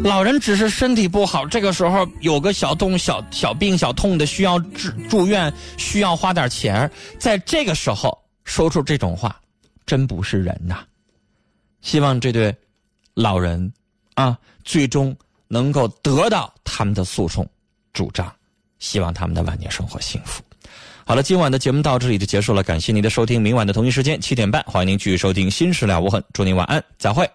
[0.03, 6.89] 老人只是身体不好，这个时候有个小痛、小小病、小痛的，需要住住院，需要花点钱
[7.19, 9.39] 在这个时候说出这种话，
[9.85, 10.79] 真不是人呐！
[11.81, 12.55] 希望这对
[13.13, 13.71] 老人
[14.15, 15.15] 啊，最终
[15.47, 17.47] 能够得到他们的诉讼
[17.93, 18.33] 主张，
[18.79, 20.41] 希望他们的晚年生活幸福。
[21.11, 27.29] 好了，今晚的节目到这里就结束了，感谢您的收听，明晚的同一时间七点半，欢迎您继续收听《新事了无痕》，祝您晚安，再会。